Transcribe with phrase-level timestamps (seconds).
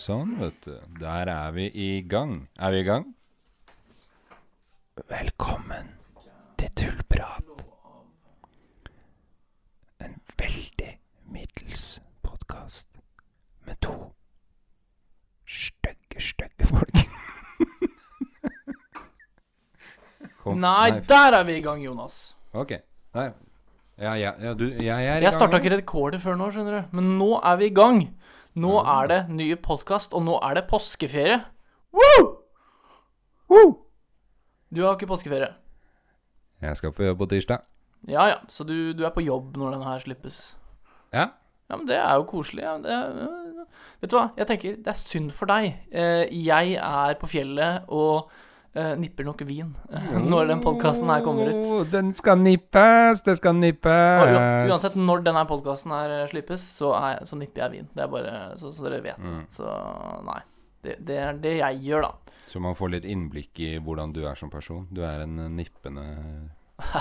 [0.00, 0.74] Sånn, vet du.
[1.00, 2.46] Der er vi i gang.
[2.58, 3.08] Er vi i gang?
[5.10, 5.90] Velkommen
[6.60, 7.64] til Tullprat.
[10.04, 10.90] En veldig
[11.34, 11.84] middels
[12.24, 12.86] podkast
[13.66, 13.94] med to
[15.50, 16.94] stygge, stygge folk.
[20.40, 22.22] Kom- Nei, der er vi i gang, Jonas.
[22.56, 22.76] Ok.
[23.16, 23.28] Nei.
[24.00, 26.84] Ja, ja, ja, du, jeg er i Jeg starta ikke rekordet før nå, skjønner du.
[26.96, 27.98] Men nå er vi i gang.
[28.58, 31.38] Nå er det ny podkast, og nå er det påskeferie.
[31.94, 32.24] Woo!
[33.50, 33.74] Woo!
[34.74, 35.52] Du har ikke påskeferie.
[36.60, 37.62] Jeg skal på jobb på tirsdag.
[38.08, 40.40] Ja ja, så du, du er på jobb når den her slippes.
[41.12, 41.28] Ja.
[41.70, 42.64] Ja, men det er jo koselig.
[42.64, 42.74] Ja.
[42.82, 43.64] Er,
[44.02, 45.76] vet du hva, jeg tenker det er synd for deg.
[45.92, 48.32] Eh, jeg er på fjellet og
[48.74, 51.90] eh, nipper nok vin uh, når den podkasten her kommer ut.
[51.92, 54.24] Den skal nippes, det skal nippes.
[54.24, 57.90] Og uansett når denne podkasten her eh, slippes, så, er, så nipper jeg vin.
[57.94, 59.20] Det er bare så, så dere vet.
[59.20, 59.44] Mm.
[59.52, 59.74] Så
[60.28, 60.40] nei.
[60.80, 62.36] Det, det er det jeg gjør, da.
[62.50, 64.86] Så man får litt innblikk i hvordan du er som person.
[64.90, 66.06] Du er en nippende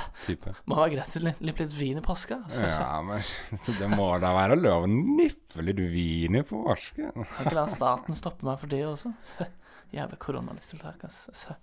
[0.27, 0.53] type.
[0.69, 2.41] Må være greit å lippe litt vin i påska.
[2.45, 2.65] altså.
[2.65, 3.23] Ja, men
[3.79, 7.13] det må da være lov å nippe litt vin i påska?
[7.15, 9.13] Kan ikke la staten stoppe meg for det også.
[9.95, 11.55] Jævla koronalistiltak, altså.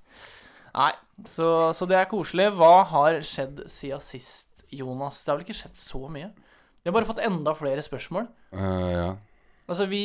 [0.76, 0.90] Nei,
[1.30, 2.50] så, så det er koselig.
[2.58, 5.22] Hva har skjedd siden sist, Jonas?
[5.22, 6.32] Det har vel ikke skjedd så mye?
[6.82, 8.28] Vi har bare fått enda flere spørsmål.
[8.54, 9.06] Uh, ja.
[9.66, 10.02] Altså, vi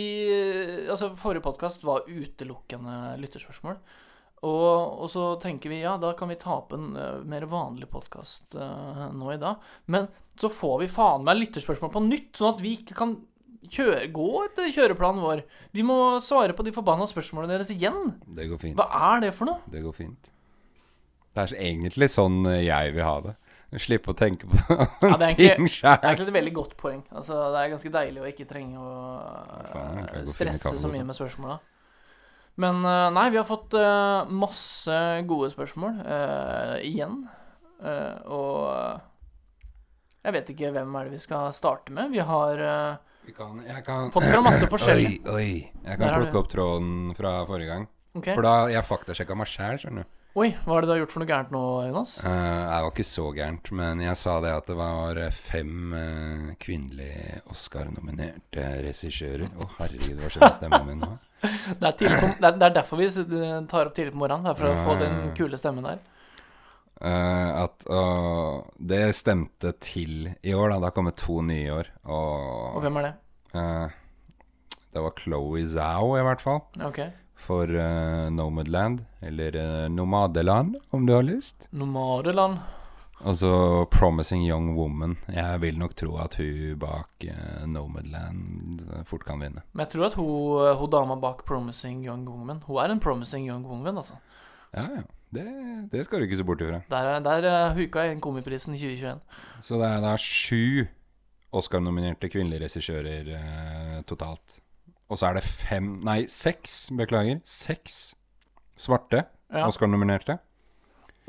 [0.90, 3.78] Altså, forrige podkast var utelukkende lytterspørsmål.
[4.42, 7.86] Og, og så tenker vi ja, da kan vi ta opp en uh, mer vanlig
[7.92, 9.62] podkast nå i dag.
[9.86, 10.08] Men
[10.40, 13.14] så får vi faen meg lytterspørsmål på nytt, sånn at vi ikke kan
[13.70, 15.44] kjøre, gå etter kjøreplanen vår.
[15.76, 18.16] Vi må svare på de forbanna spørsmålene deres igjen.
[18.26, 18.80] Det går fint.
[18.80, 19.62] Hva er det for noe?
[19.72, 20.32] Det går fint.
[21.32, 23.36] Det er egentlig sånn eh, jeg vil ha det.
[23.80, 27.04] Slippe å tenke på Ja, det egentlig- ting Det er egentlig et veldig godt poeng.
[27.16, 31.16] Altså, det er ganske deilig å ikke trenge å eh, finne stresse så mye med
[31.16, 31.62] spørsmåla.
[32.60, 34.98] Men eh, nei, vi har fått eh, masse
[35.30, 37.24] gode spørsmål uh, igjen.
[37.82, 39.02] Uh, og
[40.22, 42.12] jeg vet ikke hvem er det vi skal starte med.
[42.14, 45.24] Vi har uh, Vi kan, jeg kan fått fra masse forskjellige.
[45.26, 45.52] Oi, oi.
[45.88, 47.88] Jeg kan har plukke opp tråden fra forrige gang.
[48.12, 48.36] Okay.
[48.36, 50.18] For da jeg faktasjekka meg sjæl, skjønner du.
[50.32, 52.14] Oi, hva er det du har gjort for noe gærent nå, Jonas?
[52.24, 55.92] Uh, jeg var ikke så gærent, men jeg sa det at det var eh, fem
[55.92, 59.50] uh, kvinnelige Oscar-nominerte regissører.
[59.60, 61.12] Å, herregud, hva skjer med stemmen min nå?
[61.82, 63.08] Det er, på, det er, det er derfor vi
[63.68, 64.46] tar opp tidlig på morgenen.
[64.46, 66.04] Det er for å få den kule stemmen der.
[67.02, 70.78] At uh, det stemte til i år, da.
[70.78, 71.90] Det har kommet to nye i år.
[72.06, 73.16] Og, Og hvem er det?
[74.94, 76.62] det var Chloé Zhao, i hvert fall.
[76.88, 77.02] Ok.
[77.42, 81.68] For uh, Nomadland, eller uh, Nomadeland, om du har lyst.
[81.72, 82.60] Nomadeland.
[83.22, 85.16] Altså Promising Young Woman.
[85.30, 89.62] Jeg vil nok tro at hun bak uh, Nomadland fort kan vinne.
[89.74, 93.46] Men jeg tror at hun, hun dama bak Promising Young Woman Hun er en Promising
[93.50, 94.18] Young Woman, altså.
[94.74, 95.04] Ja, ja.
[95.32, 95.46] Det,
[95.94, 96.82] det skal du ikke se bort ifra.
[96.92, 99.22] Der, er- der huka jeg inn Komiprisen i 2021.
[99.64, 100.84] Så det er da sju
[101.56, 104.58] Oscar-nominerte kvinnelige regissører eh, totalt.
[105.12, 107.42] Og så er det fem Nei, seks, beklager.
[107.48, 108.16] Seks
[108.80, 109.66] svarte Ja.
[109.68, 110.38] Oscar-nominerte.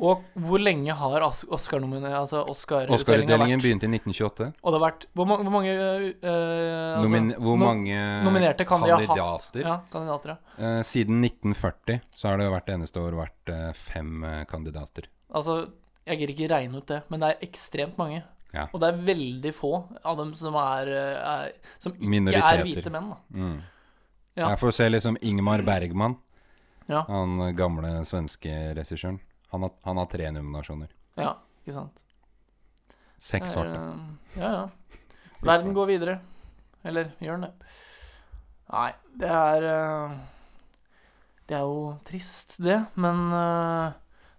[0.03, 4.47] Og hvor lenge har Oscar-utdelingen Altså Oscar-utdelingen Oscar-utdelingen begynte i 1928.
[4.63, 8.83] Og det har vært Hvor, ma- hvor mange uh, altså, Nomin hvor mange nominerte kan
[8.83, 9.11] de ha hatt?
[9.13, 9.67] kandidater?
[9.67, 10.39] Ja, kandidater, ja.
[10.57, 15.11] Uh, siden 1940 så har det hvert eneste år vært uh, fem eh, kandidater.
[15.33, 15.59] Altså,
[16.07, 18.23] jeg gidder ikke regne ut det, men det er ekstremt mange.
[18.53, 18.67] Ja.
[18.73, 19.71] Og det er veldig få
[20.05, 23.15] av dem som er, eh, er Som ikke er hvite menn.
[23.33, 23.63] Mm.
[24.37, 24.49] Ja.
[24.51, 26.17] Jeg får se liksom Ingmar Bergman,
[26.89, 27.03] Ja.
[27.09, 29.21] han gamle svenske regissøren.
[29.53, 30.89] Han han har tre nominasjoner.
[31.17, 31.35] Ja,
[31.67, 32.03] ikke sant.
[33.19, 33.75] Seks svarte.
[33.77, 34.69] eh, Ja, ja.
[35.43, 36.21] Verden går videre.
[36.85, 37.53] Eller gjør den det?
[38.73, 40.17] Nei, det er eh,
[41.47, 43.33] Det er jo trist, det, men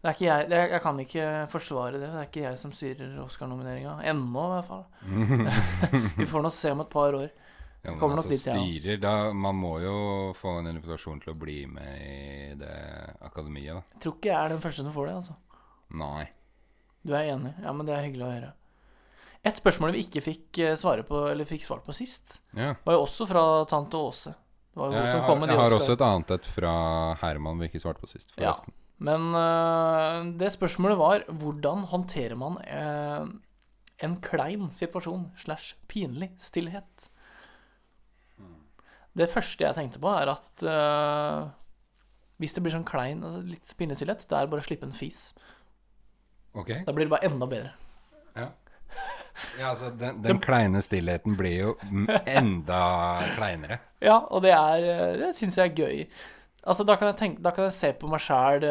[0.04, 2.08] det ikke jeg det, Jeg kan ikke forsvare det.
[2.12, 3.94] Det er ikke jeg som styrer Oscar-nomineringa.
[4.12, 4.84] Ennå, i hvert fall.
[6.20, 7.30] Vi får nå se om et par år.
[7.84, 8.54] Ja, men kommer nok altså, dit, ja.
[8.56, 9.96] styrer da, Man må jo
[10.40, 12.76] få en invitasjon til å bli med i det
[13.28, 13.96] akademiet, da.
[13.96, 15.36] Jeg tror ikke jeg er den første som får det, altså.
[16.00, 16.28] Nei.
[17.04, 17.52] Du er enig?
[17.64, 18.52] Ja, men det er hyggelig å høre.
[19.44, 22.74] Et spørsmål vi ikke fikk eh, svare på, eller fikk svart på sist, Ja.
[22.86, 24.32] var jo også fra tante Åse.
[24.72, 26.48] Det var jo Jeg, som har, kom med de jeg har også et annet et
[26.50, 26.72] fra
[27.20, 28.56] Herman vi ikke svarte på sist, Ja.
[29.04, 33.34] Men øh, det spørsmålet var hvordan håndterer man øh,
[34.04, 37.10] en klein situasjon slash pinlig stillhet?
[39.14, 41.52] Det første jeg tenkte på, er at uh,
[42.42, 44.96] hvis det blir sånn klein, altså litt pinlig stillhet, det er bare å slippe en
[44.96, 45.28] fis.
[46.58, 46.72] Ok.
[46.88, 47.74] Da blir det bare enda bedre.
[48.38, 48.50] Ja.
[49.58, 51.72] Ja, altså, den, den kleine stillheten blir jo
[52.30, 52.82] enda
[53.34, 53.80] kleinere.
[53.98, 56.04] Ja, og det er eh, Det syns jeg er gøy.
[56.64, 58.64] Altså, da kan jeg, tenke, da kan jeg se på meg sjæl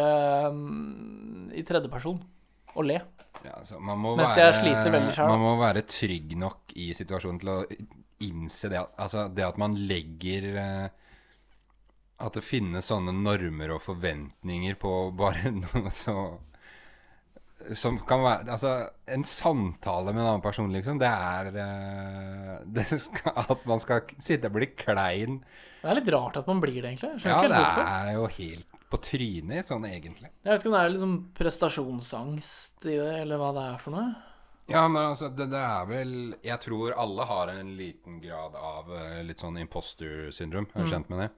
[1.53, 2.23] i tredjeperson
[2.73, 3.01] og le.
[3.43, 5.33] Ja, altså, man må Mens være, jeg sliter veldig selv.
[5.33, 7.59] Man må være trygg nok i situasjonen til å
[8.23, 10.87] innse det altså, det at man legger uh,
[12.23, 16.17] At det finnes sånne normer og forventninger på bare noe så
[17.79, 18.73] som kan være Altså,
[19.07, 24.03] en samtale med en annen person, liksom, det er eh, det skal, At man skal
[24.23, 25.41] sitte og bli klein
[25.83, 27.15] Det er litt rart at man blir det, egentlig.
[27.23, 27.93] Skjønner Ja, det hvorfor.
[27.97, 30.29] er jo helt på trynet, sånn egentlig.
[30.45, 33.95] Jeg vet ikke om det er liksom prestasjonsangst i det, eller hva det er for
[33.97, 34.11] noe.
[34.71, 36.13] Ja, men altså, det, det er vel
[36.47, 40.69] Jeg tror alle har en liten grad av eh, litt sånn imposter syndrom.
[40.75, 40.93] Er du Mm.
[40.93, 41.31] kjent med det?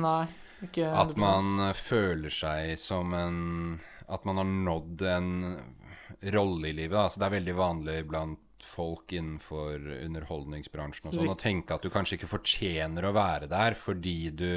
[0.00, 0.26] Nei,
[0.66, 0.98] ikke 100%.
[1.04, 3.38] At man eh, føler seg som en
[4.10, 5.32] At man har nådd en
[6.34, 6.98] rolle i livet.
[6.98, 11.88] Altså, det er veldig vanlig blant folk innenfor underholdningsbransjen og sånn å tenke at du
[11.92, 14.50] kanskje ikke fortjener å være der fordi du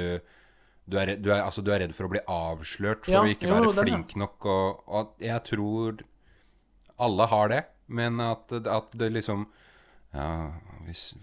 [0.84, 3.30] du er, du, er, altså, du er redd for å bli avslørt for Ja, å
[3.32, 4.44] ikke jo, være flink nok.
[4.44, 6.02] Og, og jeg tror
[7.00, 9.46] alle har det, men at, at det liksom
[10.14, 10.26] Ja,
[10.84, 11.14] hvis,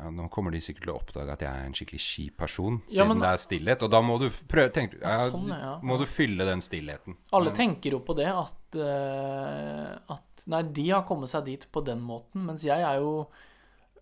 [0.00, 2.80] ja, nå kommer de sikkert til å oppdage at jeg er en skikkelig kjip person,
[2.88, 3.82] Ja, siden men- det er stillhet.
[3.86, 5.82] Og da må du prøve tenk, ja, Sånn.
[5.84, 7.16] Må du fylle den stillheten.
[7.32, 11.82] Alle tenker jo på det, at, uh, at Nei, de har kommet seg dit på
[11.84, 13.26] den måten, mens jeg er jo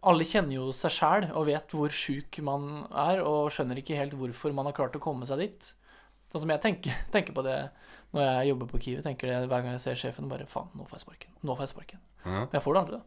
[0.07, 4.13] Alle kjenner jo seg sjæl og vet hvor sjuk man er, og skjønner ikke helt
[4.15, 5.73] hvorfor man har klart å komme seg dit.
[6.31, 7.57] Sånn som jeg tenker, tenker på det
[8.15, 9.03] når jeg jobber på Kiwi.
[9.03, 11.35] tenker det Hver gang jeg ser sjefen, bare faen, nå får jeg sparken.
[11.43, 11.99] Nå får jeg sparken.
[12.25, 13.03] Men jeg får det aldri, da.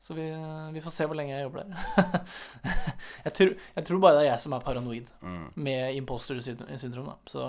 [0.00, 0.28] Så vi,
[0.72, 2.20] vi får se hvor lenge jeg jobber der.
[3.26, 5.46] jeg, tror, jeg tror bare det er jeg som er paranoid Mm.
[5.56, 7.08] med imposter syndrom.
[7.10, 7.16] da.
[7.28, 7.48] Så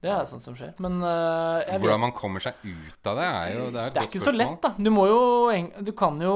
[0.00, 0.70] det er sånt som skjer.
[0.80, 3.94] Men uh, vet Hvordan man kommer seg ut av det, er jo det er et
[3.98, 4.70] Det er ikke så lett, da.
[4.80, 5.18] Du må jo
[5.84, 6.32] Du kan jo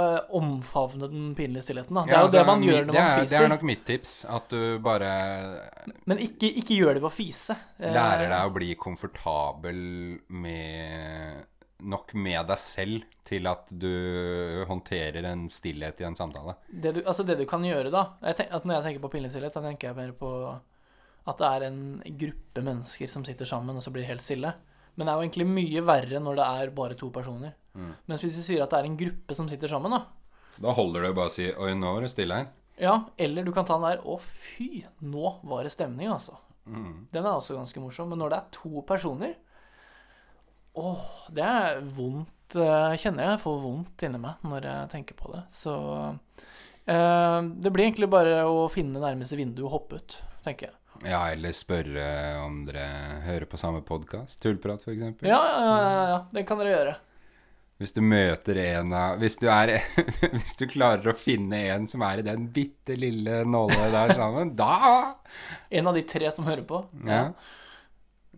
[0.00, 2.06] eh, omfavne den pinlige stillheten, da.
[2.08, 3.84] Det Ja, er jo det altså, man gjør når man er, Det er nok mitt
[3.84, 4.14] tips.
[4.24, 5.12] At du bare
[6.08, 7.58] Men ikke, ikke gjør det ved å fise.
[7.78, 9.84] Eh, lærer deg å bli komfortabel
[10.32, 11.44] med
[11.84, 13.90] Nok med deg selv til at du
[14.68, 16.56] håndterer en stillhet i en samtale.
[16.68, 19.30] det du, altså det du kan gjøre, da jeg tenk, Når jeg tenker på pinlig
[19.34, 20.30] stillhet, da tenker jeg mer på
[21.24, 21.82] at det er en
[22.20, 24.52] gruppe mennesker som sitter sammen, og så blir helt stille.
[24.94, 27.54] Men det er jo egentlig mye verre når det er bare to personer.
[27.74, 27.94] Mm.
[28.10, 30.04] Mens hvis vi sier at det er en gruppe som sitter sammen, da
[30.60, 32.52] Da holder det å bare si 'oi, nå var det stille her'.
[32.78, 36.36] Ja, eller du kan ta den der 'Å, fy, nå var det stemning', altså.
[36.66, 37.08] Mm.
[37.12, 38.08] Den er også ganske morsom.
[38.08, 39.34] Men når det er to personer
[40.74, 45.30] Åh, det er vondt eh, Kjenner jeg får vondt inni meg når jeg tenker på
[45.30, 45.42] det.
[45.54, 45.74] Så
[46.90, 50.78] eh, det blir egentlig bare å finne nærmeste vindu og hoppe ut, tenker jeg.
[51.04, 52.04] Ja, eller spørre
[52.44, 52.84] om dere
[53.24, 54.38] hører på samme podkast.
[54.42, 55.24] Tullprat, f.eks.
[55.26, 56.20] Ja, ja, ja, ja, ja.
[56.34, 56.94] Det kan dere gjøre.
[57.82, 59.72] Hvis du møter en av hvis du, er,
[60.36, 64.54] hvis du klarer å finne en som er i den bitte lille nåla der sammen,
[64.58, 64.76] da
[65.74, 66.84] En av de tre som hører på.
[67.06, 67.32] Ja.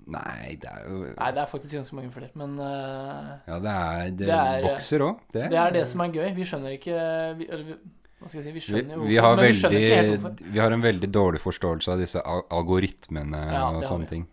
[0.06, 2.31] Nei, det er jo Nei, det er faktisk ganske mange flere.
[2.38, 5.20] Men uh, Ja, det er Det, Det er- vokser òg.
[5.35, 6.29] det er det som er gøy.
[6.37, 7.00] Vi skjønner ikke
[7.41, 7.76] vi, eller,
[8.20, 8.53] Hva skal jeg si?
[8.55, 10.52] Vi skjønner jo hvorfor, vi, har men vi ikke helt hvorfor.
[10.54, 14.25] vi har en veldig dårlig forståelse av disse algoritmene Ja, og sånne ting.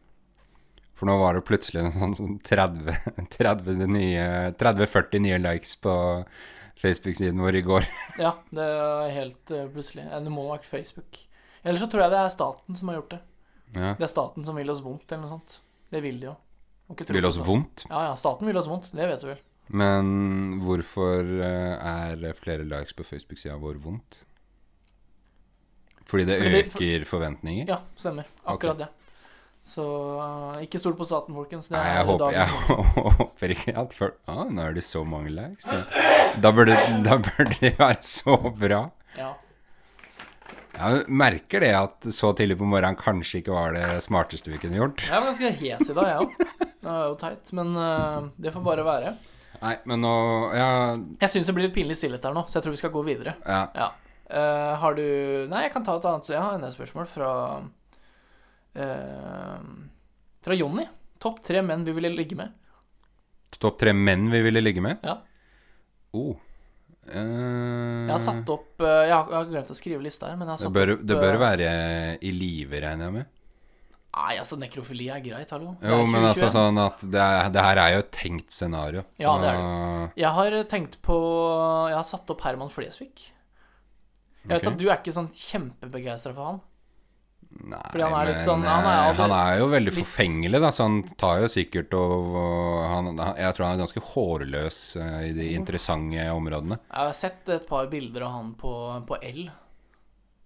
[0.94, 4.28] For nå var det plutselig sånn, sånn 30 30 nye
[4.62, 5.96] 30-40 nye likes på
[6.80, 7.86] Facebook-siden vår i går.
[8.24, 10.06] Ja, det er helt uh, plutselig.
[10.10, 11.20] Det må ha vært Facebook.
[11.64, 13.22] Eller så tror jeg det er staten som har gjort det.
[13.74, 13.92] Ja.
[13.98, 15.60] Det er staten som vil oss vondt, eller noe sånt.
[15.94, 16.36] Det vil de jo.
[17.14, 17.86] Vil oss vondt.
[17.90, 18.90] Ja, ja, staten vil oss vondt.
[18.98, 19.42] Det vet du vel.
[19.74, 20.10] Men
[20.66, 24.20] hvorfor eh, er flere likes på Facebook-sida vår vondt?
[26.10, 27.66] Fordi det Fordi det- øker forventninger?
[27.70, 28.24] Ja, stemmer.
[28.46, 28.88] Akkurat det.
[29.64, 29.84] Så
[30.20, 31.70] uh, ikke stol på staten, folkens.
[31.72, 32.48] Det Nei, jeg håper, jeg
[33.22, 34.12] håper ikke at før.
[34.28, 35.64] ah, Nå er det så mange likes.
[35.64, 35.86] Da,
[36.44, 38.82] da, burde, da burde det være så bra.
[39.18, 39.30] Ja.
[40.74, 44.80] Jeg merker det at så tidlig på morgenen kanskje ikke var det smarteste vi kunne
[44.80, 45.04] gjort.
[45.06, 46.32] Jeg var ganske hes i dag, jeg òg.
[46.84, 47.52] Det var jo teit.
[47.56, 49.14] Men uh, det får bare være.
[49.62, 50.14] Nei, men nå
[50.58, 50.70] Ja.
[51.22, 53.04] Jeg syns det blir litt pinlig stillhet her nå, så jeg tror vi skal gå
[53.08, 53.38] videre.
[53.48, 53.68] ja.
[53.78, 53.92] Ja.
[54.34, 55.04] Uh, har du
[55.52, 56.30] Nei, jeg kan ta et annet.
[56.32, 57.30] Jeg har enda et spørsmål fra
[58.80, 59.66] uh,
[60.44, 60.88] Fra Jonny.
[61.22, 62.56] Topp tre menn vi ville ligge med.
[63.62, 65.04] Topp tre menn vi ville ligge med?
[65.06, 65.20] Ja.
[66.18, 66.34] Oh.
[67.04, 70.38] Eh, Jeg har satt opp eh, Jeg har, jeg har glemt å skrive lista her,
[70.40, 71.72] men jeg har det bør, opp det bør eh, være
[72.24, 73.32] i live, regner jeg med?
[74.14, 75.72] Nei, altså, nekrofili er greit, hallo.
[75.82, 79.02] Det Jo, men altså sånn at det, er, det her er jo et tenkt scenario.
[79.18, 79.64] Ja, det er
[80.22, 81.18] Jeg har tenkt på
[81.90, 83.32] Jeg har satt opp Herman Flesvig.
[84.44, 86.62] Jeg vet at du er ikke sånn kjempebegeistra for han.
[87.64, 90.70] Nei, han er men, sånn- han er eh, han er jo veldig litt- forfengelig, da,
[90.76, 95.20] så han tar jo sikkert og, og han- Jeg tror han er ganske hårløs uh,
[95.28, 96.80] i de interessante områdene.
[96.90, 98.74] Jeg har sett et par bilder av han på,
[99.08, 99.50] på L,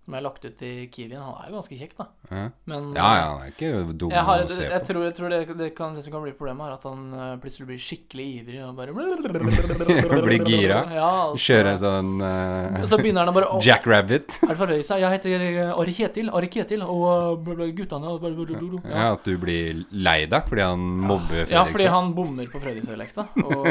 [0.07, 1.19] som jeg har lagt ut i Kiwien.
[1.19, 2.05] Han er jo ganske kjekk, da.
[2.29, 4.87] Ja, Men ja, ja han er ikke dum jeg, har, å se jeg på.
[4.87, 7.33] tror, jeg tror det, det, kan, det som kan bli problemet, er at han eh,
[7.43, 8.95] plutselig blir skikkelig ivrig og bare
[10.29, 10.79] Blir gira.
[10.97, 14.39] Ja, altså, Kjører Kjøre sånn uh, så begynner han å bare oh, Jack Rabbit.
[14.47, 15.03] Er det for høy seg?
[15.03, 18.63] Jeg heter eh, Ari Kjetil, Ari Kjetil, og guttene og ja.
[18.87, 23.27] Ja, at du blir lei deg fordi han mobber ja, fordi han bommer på Frøydingshøylekta.
[23.43, 23.67] Og,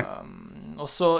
[0.84, 1.14] og så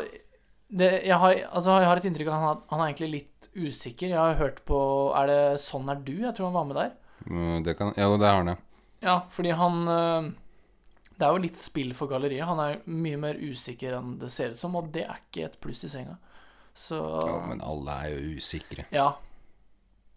[0.71, 3.40] det, jeg, har, altså, jeg har et inntrykk av at han, han er egentlig litt
[3.57, 4.09] usikker.
[4.09, 4.78] Jeg har hørt på
[5.16, 6.21] Er det 'Sånn er du'?
[6.23, 6.90] Jeg tror han var med der.
[7.30, 8.57] Mm, Det kan, jo, det har han, ja.
[9.02, 10.30] Ja, fordi han eh,
[11.19, 12.45] Det er jo litt spill for galleriet.
[12.47, 15.61] Han er mye mer usikker enn det ser ut som, og det er ikke et
[15.61, 16.16] pluss i senga.
[16.75, 17.47] Så ja.
[17.47, 18.85] Men alle er jo usikre.
[18.92, 19.12] ja.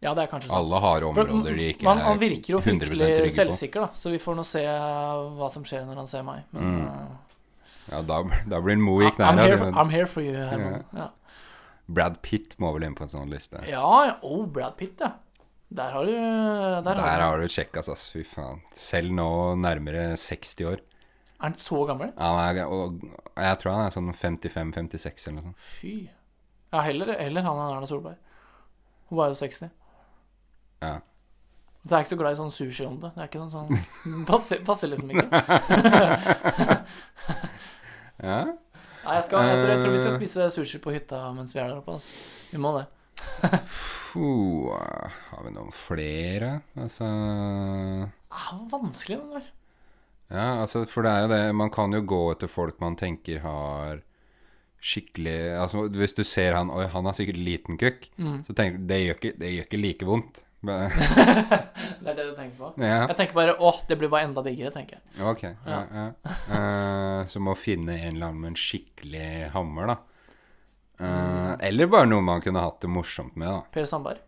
[0.02, 0.60] Ja, det er kanskje sant.
[0.60, 3.36] Alle har områder de ikke han, er han virker jo 100% fryktelig trygge på.
[3.36, 3.88] selvsikker, da.
[3.96, 6.44] Så vi får nå se hva som skjer når han ser meg.
[6.52, 6.88] Men Mm.
[6.88, 7.08] eh,
[7.92, 9.40] Ja, da, da blir han mo i knærne.
[9.40, 10.84] altså, I'm here for you, Herman.
[10.94, 11.08] Ja.
[11.88, 13.60] Brad Pitt må vel inn på en sånn liste.
[13.68, 13.84] ja.
[14.24, 15.12] Oh, Brad Pitt, ja.
[15.74, 18.12] Der har du Der, Der har du har du kjekkas, altså.
[18.14, 18.62] Fy faen.
[18.78, 20.78] Selv nå nærmere 60 år.
[21.44, 22.12] Er han så gammel?
[22.16, 23.02] Ja, er, og
[23.36, 25.58] jeg tror han er sånn 55-56 eller noe sånt.
[25.82, 25.94] Fy.
[26.72, 28.16] Ja, heller, heller han enn Erna Solberg.
[29.10, 29.68] Hun var jo 60.
[30.86, 30.94] Ja.
[31.84, 34.24] Så jeg er ikke så glad i sånn sushi om Det er ikke noen sånn
[34.30, 35.28] Passer, passer liksom ikke.
[38.24, 38.40] ja.
[39.04, 40.20] Nei, jeg, skal, jeg, tror, jeg tror vi skal Eh.
[40.22, 41.98] spise sushi på hytta mens vi er der oppe.
[41.98, 42.14] Altså.
[42.54, 42.86] Vi må det.
[44.14, 46.62] Puh, har vi noen flere?
[46.80, 49.46] Altså Det er vanskelig, den der.
[50.34, 53.42] Ja, altså, for det er jo det Man kan jo gå etter folk man tenker
[53.44, 54.00] har
[54.84, 58.08] skikkelig Altså, hvis du ser han Oi, han har sikkert liten kukk.
[58.18, 58.40] Mm.
[58.48, 60.42] Så tenker du det gjør ikke, det gjør ikke like vondt.
[60.64, 60.90] Men-
[62.04, 62.70] Det er det du tenker på?
[62.80, 65.24] ja, Jeg tenker bare åh, det blir bare enda diggere, tenker jeg.
[65.28, 65.44] ok.
[65.68, 66.06] Ja, ja.
[66.50, 69.98] uh, Som å finne en eller annen med en skikkelig hammer, da.
[71.02, 71.58] Uh, Mm.
[71.68, 73.62] Eller bare noe man kunne hatt det morsomt med, da.
[73.74, 74.20] Per Sandberg.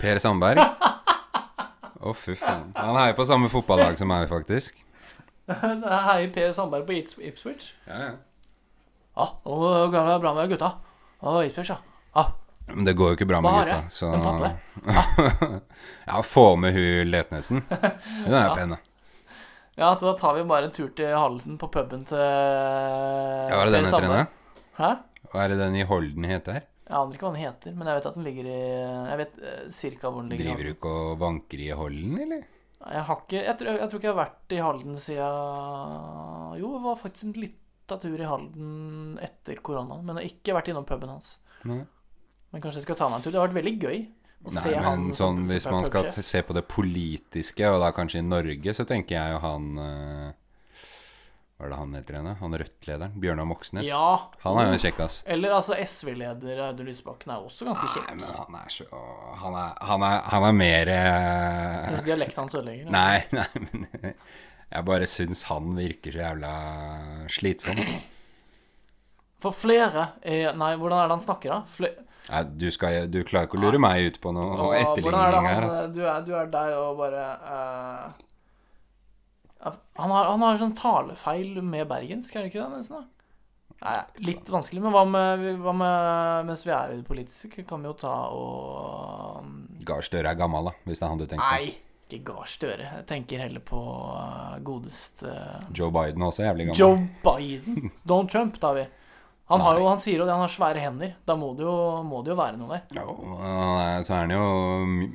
[0.00, 0.58] Per Sandberg.
[0.60, 2.72] Å, fy faen.
[2.76, 4.82] Han heier på samme fotballag som meg, faktisk.
[5.46, 7.70] Det heier Per Sandberg på Ips- Ipswich.
[7.86, 8.14] Ja, ja.
[9.16, 10.72] Ah, nå går det bra med gutta.
[11.22, 11.78] Å, Ipswich, ja.
[12.18, 12.26] ja.
[12.72, 14.10] Men det går jo ikke bra med gutta, så.
[16.06, 17.62] Ja, få med hun Letnesen.
[17.70, 18.78] Hun er jo pen, da.
[19.76, 23.60] Ja, så da tar vi bare en tur til Halden på puben til Ja, hva
[23.60, 24.22] er det den heter henne?
[24.78, 24.90] Hæ?
[25.32, 26.62] Hva er det den i Holden heter?
[26.86, 28.58] Jeg aner ikke hva den heter, men jeg vet at den ligger i
[29.10, 30.46] Jeg vet eh, cirka hvor den ligger.
[30.48, 32.44] Driver du ikke og vanker i Holden, eller?
[32.86, 36.72] Jeg har ikke jeg tror, jeg tror ikke jeg har vært i Halden siden Jo,
[36.76, 38.70] det var faktisk en liten tur i Halden
[39.22, 41.36] etter koronaen, men jeg har ikke vært innom puben hans.
[41.66, 41.82] Nei.
[42.56, 43.34] Men kanskje jeg skal ta meg en tur.
[43.34, 43.98] Det har vært veldig gøy
[44.46, 47.82] å Nei, se han men som sånn hvis man skal se på det politiske, og
[47.82, 50.78] da kanskje i Norge, så tenker jeg jo han eh,
[51.58, 52.30] Hva er det han heter igjen?
[52.40, 53.18] Han Rødt-lederen?
[53.20, 53.84] Bjørnar Moxnes.
[53.90, 54.06] Ja.
[54.46, 55.18] Han er jo en kjekkas.
[55.36, 58.08] Eller altså SV-leder Audun Lysbakken er også ganske kjekk.
[58.14, 58.88] Nei, men han er så
[59.42, 62.90] Han er, han er, han er mer eh, Kanskje dialekten hans ødelegger.
[62.96, 63.86] Nei, nei, men
[64.72, 66.56] jeg bare syns han virker så jævla
[67.36, 67.84] slitsom.
[69.44, 71.62] For flere er Nei, hvordan er det han snakker, da?
[71.76, 71.92] Fle
[72.26, 75.46] Nei, du, skal, du klarer ikke å lure meg ut på noe Og er etterligning
[75.46, 75.84] her, altså.
[75.94, 78.08] du, er, du er der og bare uh,
[79.62, 82.80] han, har, han har sånn talefeil med bergensk, er det ikke det?
[82.80, 83.04] nesten da?
[83.76, 87.82] Nei, litt vanskelig, men hva med, hva med Mens vi er i det politiske, kan
[87.84, 91.26] vi jo ta og um, Gahr Støre er gammel, da, hvis det er han du
[91.28, 91.58] tenker på.
[91.60, 92.86] Nei, ikke Gahr Støre.
[92.88, 93.80] Jeg tenker heller på
[94.16, 95.34] uh, godeste
[95.76, 96.80] Joe Biden er også jævlig gammel.
[96.80, 97.92] Joe Biden.
[98.08, 98.86] Donald Trump, tar vi.
[99.46, 101.12] Han, har jo, han sier jo det, han har svære hender.
[101.28, 102.96] Da må det jo, må det jo være noe der.
[102.98, 104.46] Er- så er han jo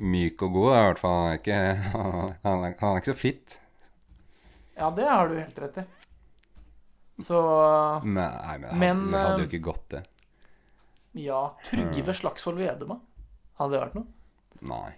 [0.00, 1.18] myk og god, i hvert fall.
[1.18, 1.58] Han er ikke,
[2.46, 3.58] han er, han er ikke så fit.
[4.78, 5.84] Ja, det har du helt rett i.
[7.22, 7.38] Så
[8.08, 10.00] Nei, men, Men, han hadde jo eh, ikke gått, det.
[11.20, 12.96] ja, Trygve Slagsvold Vedum?
[13.60, 14.08] Hadde det vært noe?
[14.64, 14.88] Nei.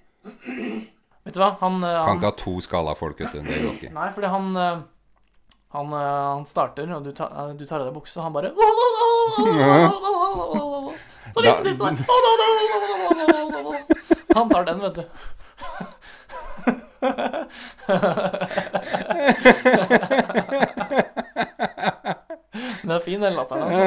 [1.24, 3.42] Vet du hva, han, eh, Kan ikke ha to skalla folk, vet du.
[3.42, 3.90] Det går ikke.
[3.98, 4.84] Nei, fordi han eh,
[5.74, 8.32] han, eh, han starter, og du tar, eh, du tar av deg buksa, og han
[8.32, 8.52] bare
[11.34, 11.96] Så liten tiss der!
[14.36, 15.02] Han tar den, vet du.
[22.82, 23.74] Den er fin, den latteren hans.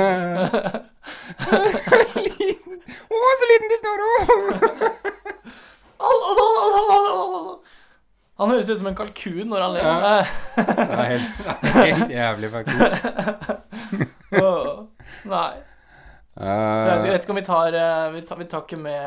[3.08, 3.98] Å, så liten de står
[8.38, 10.28] Han høres ut som en kalkun når han ler.
[10.58, 11.40] Det er helt,
[11.78, 13.58] helt jævlig, faktisk.
[14.44, 14.86] oh,
[15.26, 15.50] Nei.
[16.38, 19.06] Så jeg vet ikke om vi tar eh, Vi tar, vi tar ikke med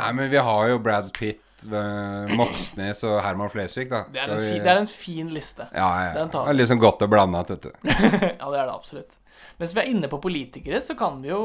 [0.00, 4.06] nei, men vi har jo Brad Pitt eh, Moxnes og Herman Flesvig, da.
[4.08, 5.66] Det er, en vi- det er en fin liste.
[5.76, 6.14] Ja, ja.
[6.16, 6.48] Den tar vi.
[6.48, 7.70] Det er liksom godt og blanda, vet du.
[7.84, 9.18] ja, det er det absolutt.
[9.60, 11.42] Mens vi er inne på politikere, så kan vi jo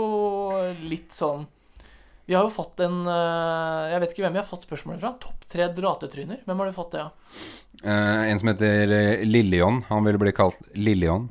[0.88, 1.44] litt sånn
[2.26, 5.12] Vi har jo fått en eh, Jeg vet ikke hvem vi har fått spørsmålet fra.
[5.22, 6.42] Topp tre dratetryner.
[6.46, 7.36] Hvem har du fått det av?
[7.84, 11.30] Eh, en som heter eh, Han ville bli kalt John.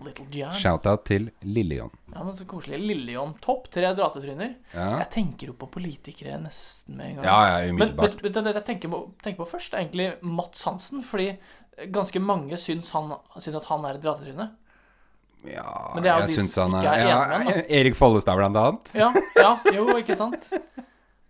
[0.54, 1.90] Shout-out til Lillion.
[2.14, 2.78] Ja, men så koselig.
[2.78, 3.34] Lillejon.
[3.42, 4.54] Topp tre dratetryner.
[4.70, 7.24] Ja, Jeg tenker jo på politikere nesten med en gang.
[7.26, 8.22] ja, ja umiddelbart.
[8.22, 11.02] men det jeg tenker på, tenker på først, er egentlig Mats Hansen.
[11.02, 11.32] Fordi
[11.90, 14.52] ganske mange syns, han, syns at han er et dratetryne.
[15.44, 17.54] Ja, Men det er jo jeg de syns som han ikke er er enige med
[17.54, 18.90] han, Erik Follestad, blant annet.
[18.96, 20.48] Ja, ja, jo, ikke sant?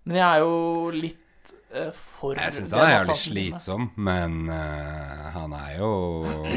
[0.04, 5.24] Men jeg er jo litt eh, for Jeg syns han er jævlig slitsom, men eh,
[5.34, 5.90] han er jo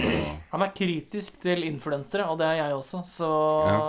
[0.53, 3.31] Han er kritisk til influensere, og det er jeg også, så
[3.71, 3.81] Ja.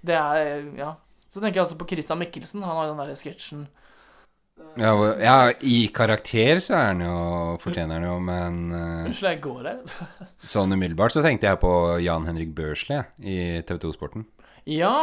[0.00, 0.94] Det er Ja.
[1.30, 2.62] Så tenker jeg altså på Christian Mikkelsen.
[2.66, 3.68] Han har jo den derre sketsjen
[4.80, 4.90] ja,
[5.20, 5.36] ja,
[5.66, 7.14] i karakter så er han jo
[7.62, 9.96] fortjener han jo, men eh, Unnskyld, jeg går her.
[10.54, 11.72] sånn umiddelbart så tenkte jeg på
[12.04, 14.28] Jan Henrik Børsli i TV 2-sporten.
[14.70, 14.94] Ja.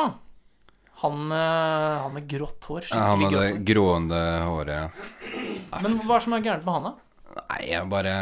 [1.04, 2.88] Han han med grått hår.
[2.90, 4.88] Ja, han med det grående håret.
[4.88, 5.82] ja.
[5.84, 7.07] Men hva er det som er gærent med han, da?
[7.36, 8.14] Nei, jeg bare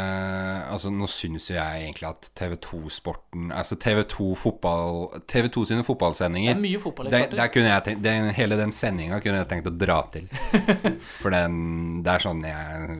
[0.72, 6.60] Altså, nå syns jo jeg egentlig at TV2-sporten Altså TV2 fotball TV2 sine Det er
[6.60, 9.74] mye fotball der, der kunne jeg tenkt, den, Hele den sendinga kunne jeg tenkt å
[9.74, 10.26] dra til.
[11.22, 12.96] For den Det er sånn jeg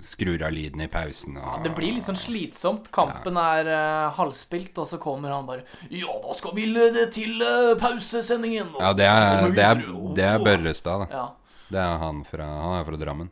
[0.00, 2.86] skrur av lyden i pausen og Ja, det blir litt sånn slitsomt.
[2.94, 6.70] Kampen er uh, halvspilt, og så kommer han bare Ja, da skal vi
[7.12, 8.72] til uh, pausesendingen.
[8.76, 9.84] og Ja, det er, det er,
[10.16, 11.10] det er Børrestad, da.
[11.12, 13.28] Ja, Det er han fra Han er fra Drammen.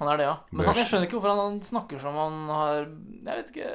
[0.00, 0.34] Han er det, ja.
[0.50, 3.70] Men han, jeg skjønner ikke hvorfor han snakker som han har Jeg vet ikke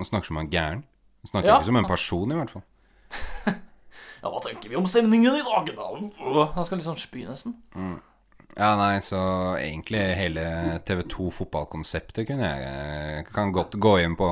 [0.00, 0.82] Han snakker som han gæren.
[1.22, 1.56] Han snakker Ja.
[1.60, 2.66] ikke som en person, i hvert fall.
[4.26, 6.46] Ja, hva tenker vi om stemningen i dag, da?
[6.56, 7.52] Han skal liksom spy, nesten.
[8.56, 9.18] Ja, nei, så
[9.60, 10.42] egentlig hele
[10.88, 14.26] TV2 fotballkonseptet kunne jeg Kan godt gå inn på,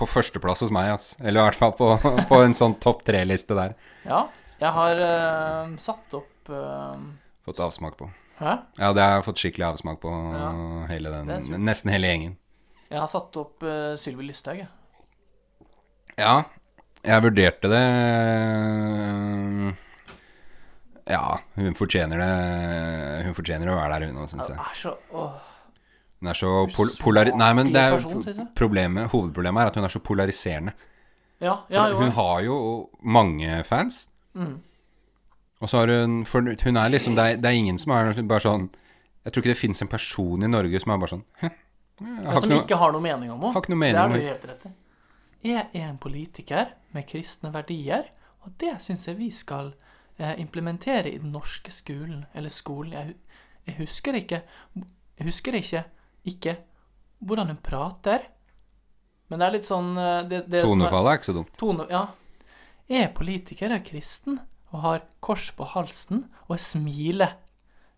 [0.00, 1.10] på førsteplass hos meg, ass.
[1.20, 1.90] Eller i hvert fall på,
[2.30, 3.76] på en sånn topp tre-liste der.
[4.08, 4.24] Ja,
[4.58, 6.96] jeg har uh, satt opp uh,
[7.44, 8.08] Fått avsmak på.
[8.38, 8.52] Hæ?
[8.78, 10.50] Ja, det har jeg fått skikkelig avsmak på, Ja.
[10.92, 11.26] hele den,
[11.66, 12.36] nesten hele gjengen.
[12.88, 14.68] Jeg har satt opp uh, Sylvi Lysthaug, jeg.
[16.18, 16.42] Ja,
[17.04, 17.82] jeg vurderte det
[21.08, 24.58] Ja, hun fortjener det Hun fortjener å være der, hun òg, syns jeg.
[24.58, 25.36] er så åh.
[26.18, 27.32] Hun er så pol polari...
[27.38, 30.72] Nei, men det er jo problemet, hovedproblemet er at hun er så polariserende.
[31.38, 32.00] Ja, ja, jo.
[32.00, 32.56] hun har jo
[33.06, 34.08] mange fans.
[34.34, 34.56] Mm.
[35.60, 38.12] Og så har hun For hun er liksom Det er, det er ingen som er
[38.22, 38.68] bare sånn
[39.24, 41.50] Jeg tror ikke det fins en person i Norge som er bare sånn Hæ?
[41.98, 43.90] Har som ikke noe, ikke har noe mening om har henne.
[43.90, 44.70] Det har du helt rett i.
[45.48, 48.04] Jeg er en politiker med kristne verdier,
[48.46, 49.72] og det syns jeg vi skal
[50.18, 52.24] eh, implementere i den norske skolen.
[52.38, 52.94] Eller skolen.
[52.94, 53.16] Jeg,
[53.66, 54.42] jeg husker ikke
[55.18, 55.84] Jeg husker ikke
[56.28, 56.56] ikke
[57.18, 58.28] hvordan hun prater.
[59.28, 61.58] Men det er litt sånn eh, det, det som Tonefallet er ikke så dumt.
[61.60, 62.04] Tone, ja.
[62.88, 64.38] Jeg er politiker, jeg er kristen,
[64.72, 67.36] og har kors på halsen, og jeg smiler.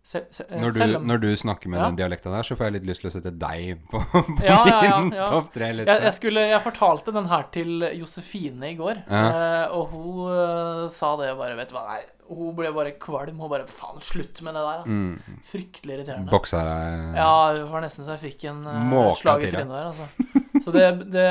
[0.03, 1.87] Se, se- eh, Når du, om når du snakker med Ja.
[1.91, 4.63] den dialekta der, så får jeg litt lyst til å sette deg på, på Ja,
[4.67, 5.27] ja, ja.
[5.29, 10.33] topp jeg, jeg, skulle, jeg fortalte den her til Josefine i går, eh, og hun
[10.33, 13.37] eh, sa det bare Vet du hva, nei, hun ble bare kvalm.
[13.43, 14.79] Hun bare Faen, slutt med det der.
[14.79, 14.85] da.
[14.87, 15.39] Mm.
[15.51, 16.31] Fryktelig irriterende.
[16.31, 19.91] Boksa deg Ja, det var nesten så jeg fikk en Måka slag i trynet der,
[19.91, 20.07] altså.
[20.64, 21.27] Så det, det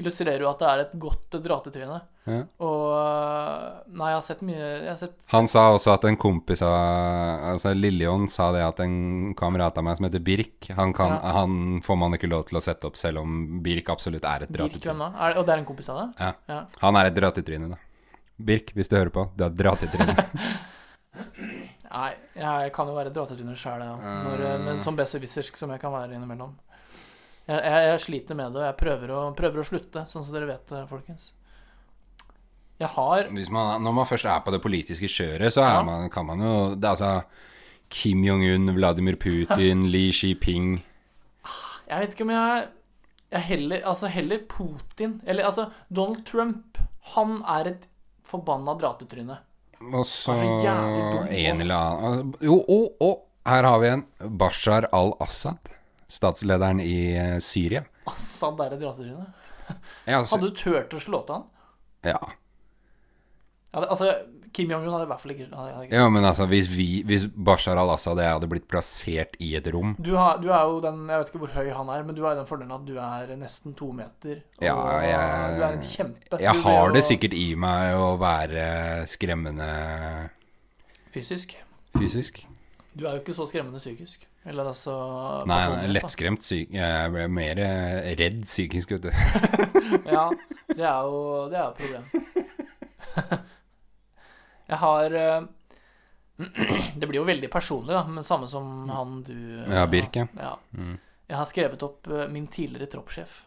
[0.00, 2.00] illustrerer jo at det er et godt dratetryne.
[2.26, 2.40] Ja.
[2.58, 6.16] Og eh, Nei, jeg har sett mye Jeg har sett Han sa også at en
[6.18, 8.96] kompis av Altså Lillion sa det at en
[9.38, 11.36] kamerat av meg som heter Birk, han, kan, Ja.
[11.38, 14.50] han får man ikke lov til å sette opp selv om Birk absolutt er et
[14.58, 15.06] dratetryne.
[15.38, 16.18] og det er en kompis av deg?
[16.26, 16.32] Ja.
[16.50, 16.58] Ja.
[16.82, 17.78] Han er et dratetryne, da.
[18.50, 20.16] Birk, hvis du hører på, du er et dratetryne.
[21.96, 23.94] Nei, jeg kan jo være dratetryne sjæl, ja.
[24.26, 26.52] Når, eh, men sånn besserwissersk som jeg kan være innimellom.
[27.46, 30.34] Jeg, jeg, jeg sliter med det, og jeg prøver å, prøver å slutte, sånn som
[30.34, 31.28] dere vet, eh, folkens.
[32.80, 35.82] Jeg har man, når man først er på det politiske kjøret, så Ja.
[35.86, 37.22] man, kan man jo Det altså
[37.88, 40.82] Kim Jong-un, Vladimir Putin, Li Shiping
[41.88, 42.66] Jeg vet ikke om jeg
[43.32, 46.76] Jeg heller Altså, heller Putin Eller altså, Donald Trump,
[47.16, 47.86] han er et
[48.26, 49.38] forbanna dratetryne.
[49.94, 54.04] Og så en eller annen Jo, og, og her har vi en
[54.36, 55.70] Bashar al-Assad,
[56.08, 57.84] statslederen i eh, Syria.
[58.06, 59.26] Assad er et rasetryne.
[60.06, 61.46] Ja, altså, Hadde du turt å slå til han?
[62.06, 62.20] ja.
[63.74, 64.06] Ja, det, altså,
[64.56, 65.96] Kim Jong-un hadde i hvert fall ikke, hadde, ikke.
[65.98, 70.14] ja, men altså, hvis, vi, hvis Bashar al-Assad hadde blitt plassert i et rom Du,
[70.16, 72.30] har, du er jo den Jeg vet ikke hvor høy han er, men du jo
[72.38, 74.38] den fordelen at du er nesten to meter.
[74.56, 76.40] Og Ja, jeg- du er en kjempe.
[76.40, 79.68] Jeg har det sikkert i meg å være skremmende
[81.12, 81.56] Fysisk.
[81.98, 82.46] fysisk.
[82.96, 84.24] Du er jo ikke så skremmende psykisk.
[84.46, 84.94] Eller altså
[85.48, 89.12] Nei, nei lettskremt syk Jeg ble mer eh, redd psykisk, vet du.
[90.14, 90.28] Ja,
[90.70, 92.04] det er jo det er et problem.
[94.70, 95.40] Jeg har eh,
[97.00, 100.26] Det blir jo veldig personlig, da, men samme som han du eh, Ja, Birk, ja.
[100.38, 100.54] ja.
[100.76, 100.96] Mm.
[101.26, 103.38] Jeg har skrevet opp eh, min tidligere troppssjef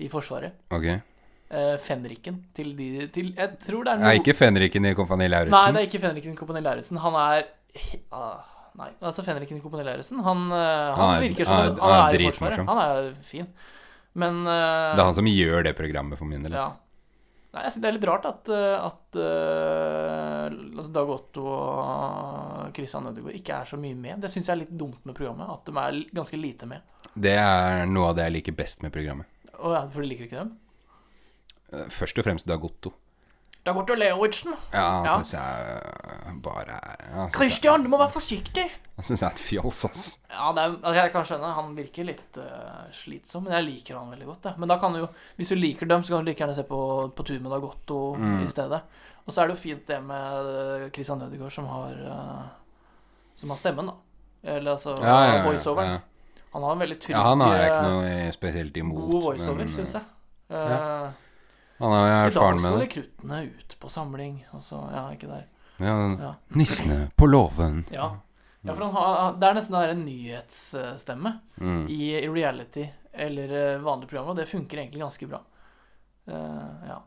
[0.00, 0.62] i Forsvaret.
[0.72, 0.86] Ok.
[0.88, 5.26] Eh, Fenriken til de til, Jeg tror det er noe Er ikke Fenriken i Kompani
[5.26, 7.00] Nei, det er ikke Fenriken Kompani Lauritzen.
[7.02, 7.48] Han er
[8.14, 11.90] ah, Nei, altså Fenriken Kompani Lauritzen, han, eh, han Han er- virker som han Han
[11.90, 12.28] han er er i.
[12.30, 12.66] Forsvaret.
[12.68, 13.48] Han er fin.
[14.14, 16.52] Men uh, Det er han som gjør det programmet for min del.
[16.52, 16.64] Ja.
[16.68, 16.78] altså.
[17.52, 22.74] Nei, jeg synes det er litt rart at, eh, at uh, altså Dag Otto og
[22.76, 24.20] Christian Ødegaard ikke er så mye med.
[24.22, 25.50] Det syns jeg er litt dumt med programmet.
[25.50, 26.80] At de er ganske lite med.
[27.18, 29.26] Det er noe av det jeg liker best med programmet.
[29.58, 30.52] Og ja, For de liker ikke dem?
[31.90, 32.92] Først og fremst Dag Otto.
[33.64, 34.54] Dag Otto Leowitzen.
[34.72, 35.16] Ja, han Ja.
[35.18, 36.78] syns jeg bare
[37.34, 38.64] Christian, du må være forsiktig!
[38.64, 40.06] Jeg, han syns jeg er et fjols, ass.
[40.30, 41.50] Ja, det er, altså jeg kan skjønne.
[41.56, 44.44] Han virker litt uh, slitsom, men jeg liker han veldig godt.
[44.50, 44.58] jeg.
[44.58, 46.64] Men da kan du jo, hvis du liker dem, så kan du like gjerne se
[46.68, 46.80] på,
[47.16, 48.42] på tur med Dagotto Mm.
[48.44, 48.80] i stedet.
[49.26, 50.50] Og så er det jo fint det med
[50.84, 52.46] eh, Christian Ødegaard som har uh,
[53.36, 53.92] Som har stemmen, da.
[54.56, 55.90] Eller altså Ja, ja, ja, voiceoveren.
[55.92, 55.98] ja.
[56.52, 59.10] Han har en veldig trygg ja, han har jeg ikke noe spesielt imot.
[59.10, 60.02] God voiceover, men, syns jeg.
[60.50, 61.12] ja.
[61.80, 62.92] Han er jo I dag erfaren skal med de det.
[62.94, 64.34] kruttene ut på samling.
[64.52, 65.46] Altså, ja, ikke der.
[65.80, 66.34] Ja, Ja.
[66.60, 67.84] Nissene på låven.
[67.90, 68.10] Ja,
[68.62, 71.86] ja for han har, det er nesten det en nyhetsstemme Mm.
[71.88, 75.40] i reality eller eh, vanlige program, og det funker egentlig ganske bra.
[76.28, 76.98] Uh, ja.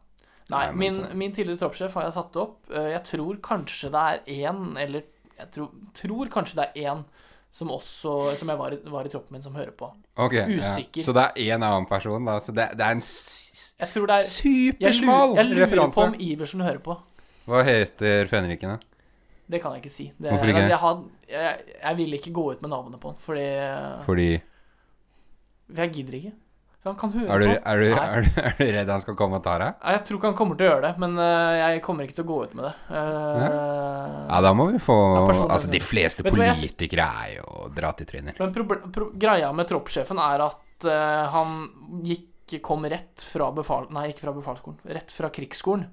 [0.51, 2.57] Nei, Nei, min, min tidligere troppssjef har jeg satt opp.
[2.73, 5.05] Eh, jeg tror kanskje det er én, eller
[5.37, 7.05] jeg tror, tror kanskje det er én
[7.53, 9.91] som også Som jeg var var i troppen min, som hører på.
[10.17, 11.01] Okay, Usikker.
[11.01, 11.05] Ja.
[11.05, 12.39] Så det er én annen person, da.
[12.41, 15.99] Så det, det er en er supersmal lurer, jeg lurer referanse.
[15.99, 16.97] på om Iversen hører på.
[17.45, 18.93] Hva heter fenriken, da?
[19.53, 20.05] Det kan jeg ikke si.
[20.17, 20.63] Det, Hvorfor ikke?
[20.71, 23.47] Jeg, har, jeg, jeg vil ikke gå ut med navnet på den, fordi
[24.07, 24.29] Fordi
[25.67, 26.33] For jeg gidder ikke.
[26.83, 29.39] Han kan høre Er du, er, du, er, du, er du redd han skal komme
[29.39, 29.77] og ta deg?
[29.93, 32.25] Jeg tror ikke han kommer til å gjøre det, men øh, jeg kommer ikke til
[32.25, 32.73] å gå ut med det.
[32.89, 32.99] Uh,
[34.27, 35.23] Ja, da må vi få Ja.
[35.45, 38.43] Altså, de fleste politikere er jo dra til trynet.
[38.43, 41.57] Men greia med troppssjefen er at uh, han
[42.03, 42.29] gikk
[42.61, 43.87] kom rett fra befal...
[43.95, 44.83] Nei, ikke fra befalsskolen.
[44.93, 45.87] Rett fra krigsskolen.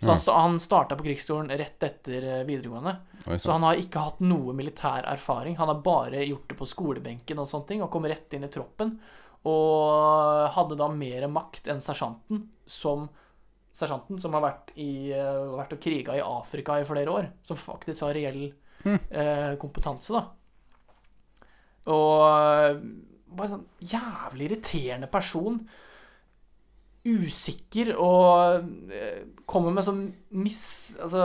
[0.00, 2.94] Så han, sta han starta på krigsskolen rett etter videregående.
[3.28, 5.58] Oi, Så han har ikke hatt noe militær erfaring.
[5.60, 8.50] Han har bare gjort det på skolebenken og sånne ting, og kom rett inn i
[8.50, 8.96] troppen.
[9.48, 13.08] Og hadde da mer makt enn sersjanten, som
[13.80, 17.28] Sersjanten som har vært, i, eh, vært og kriga i Afrika i flere år.
[17.46, 18.48] Som faktisk har reell
[18.82, 20.24] eh, kompetanse, da.
[21.94, 22.80] Og eh,
[23.30, 25.62] bare sånn jævlig irriterende person.
[27.06, 30.02] Usikker og eh, kommer med sånn
[30.36, 30.60] mis...
[31.00, 31.22] Altså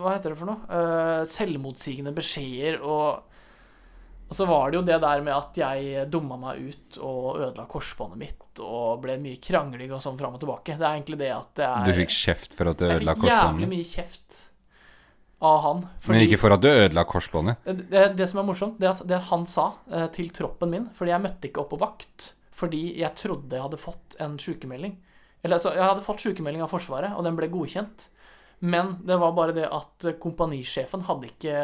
[0.00, 0.64] Hva heter det for noe?
[0.66, 3.33] Eh, selvmotsigende beskjeder og
[4.34, 7.68] og så var det jo det der med at jeg dumma meg ut og ødela
[7.70, 10.74] korsbåndet mitt og ble mye krangling og sånn fram og tilbake.
[10.74, 13.30] Det er egentlig det at det er Du fikk kjeft for at du ødela korsbåndet?
[13.30, 14.40] Jeg fikk jævlig mye kjeft
[15.44, 15.84] av han.
[16.08, 17.68] Men ikke for at du ødela korsbåndet?
[17.68, 20.74] det, det, det som er morsomt, det er at det han sa eh, til troppen
[20.74, 24.36] min Fordi jeg møtte ikke opp på vakt fordi jeg trodde jeg hadde fått en
[24.38, 24.92] sykemelding.
[25.42, 28.06] Eller altså, jeg hadde fått sykemelding av Forsvaret, og den ble godkjent.
[28.58, 31.56] Men det var bare det at kompanisjefen hadde ikke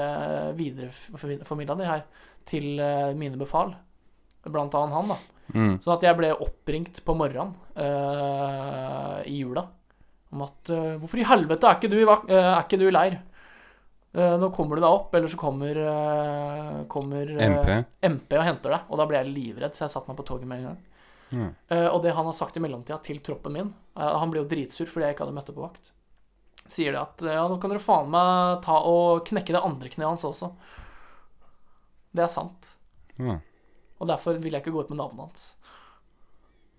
[0.59, 2.03] videreformidla det her
[2.49, 3.75] til eh, mine befal.
[4.45, 5.19] Blant annet han, da.
[5.51, 5.75] Mm.
[5.83, 9.65] Sånn at jeg ble oppringt på morgenen uh, i jula
[10.31, 12.95] om at uh, Hvorfor i helvete er ikke du i, eh, er ikke du i
[12.95, 13.19] leir?
[14.11, 15.77] Nå kommer du deg opp, eller så kommer,
[16.91, 17.69] kommer MP?
[18.03, 18.89] MP og henter deg.
[18.91, 20.81] Og da ble jeg livredd, så jeg satte meg på toget med en gang.
[21.31, 21.53] Mm.
[21.93, 25.07] Og det han har sagt i mellomtida til troppen min Han ble jo dritsur fordi
[25.07, 25.93] jeg ikke hadde møtt opp på vakt.
[26.71, 30.07] Sier det at ja, nå kan dere faen meg ta og knekke det andre kneet
[30.07, 30.53] hans også.
[32.15, 32.75] Det er sant.
[33.19, 33.39] Ja.
[34.01, 35.49] Og derfor vil jeg ikke gå ut med navnet hans.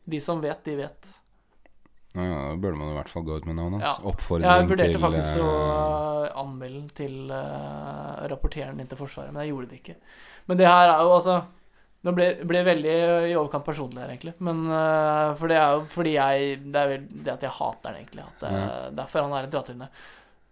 [0.09, 1.11] De som vet, de vet.
[2.15, 3.99] Ja, da burde man i hvert fall gå ut med navnet hans.
[4.01, 4.09] Ja.
[4.11, 5.51] Oppfordring Jeg vurderte til faktisk å
[6.25, 9.97] eh, anmelde den til uh, rapporteren inn til Forsvaret, men jeg gjorde det ikke.
[10.49, 11.37] Men det her er jo altså
[12.01, 12.93] Det ble, ble veldig
[13.29, 14.33] i overkant personlig her, egentlig.
[14.41, 17.91] Men uh, For det er jo fordi jeg Det er vel det at jeg hater
[17.91, 18.23] den, egentlig.
[18.25, 18.61] At det,
[18.97, 19.89] Derfor han er et drattryne.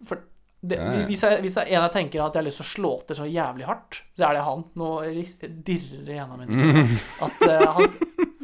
[0.06, 0.22] For
[0.60, 1.04] det, Ja, ja.
[1.08, 3.16] hvis, jeg, hvis jeg, en jeg tenker at jeg har lyst til å slå til
[3.16, 4.64] så jævlig hardt, så er det han.
[4.76, 4.90] Nå
[5.40, 6.86] dirrer det gjennom mine.
[7.26, 7.94] At uh, han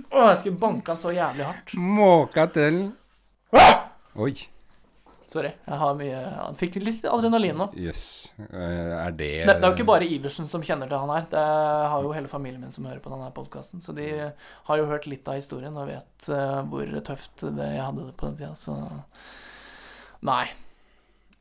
[0.07, 1.75] Å, jeg skulle banka han så jævlig hardt.
[1.77, 2.87] Måka til
[4.17, 4.33] Oi.
[5.27, 5.51] Sorry.
[5.67, 7.65] Jeg har mye Han fikk litt adrenalin nå.
[7.75, 8.03] Jøss.
[8.39, 8.51] Yes.
[8.55, 11.25] Er det ne, det er jo ikke bare Iversen som kjenner til han her.
[11.33, 11.43] Det
[11.93, 13.83] har jo hele familien min som hører på denne podkasten.
[13.83, 14.07] Så de
[14.69, 18.15] har jo hørt litt av historien og vet eh, hvor tøft det jeg hadde det
[18.21, 18.53] på den tida.
[18.61, 18.77] Så
[20.31, 20.45] nei.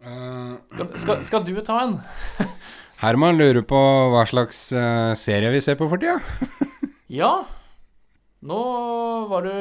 [0.01, 1.99] Eh, Skal, skal, skal du ta en?
[3.03, 3.77] Herman lurer på
[4.13, 6.17] hva slags eh, serie vi ser på for tida.
[7.11, 7.35] Ja.
[8.45, 8.61] Nå
[9.31, 9.51] var du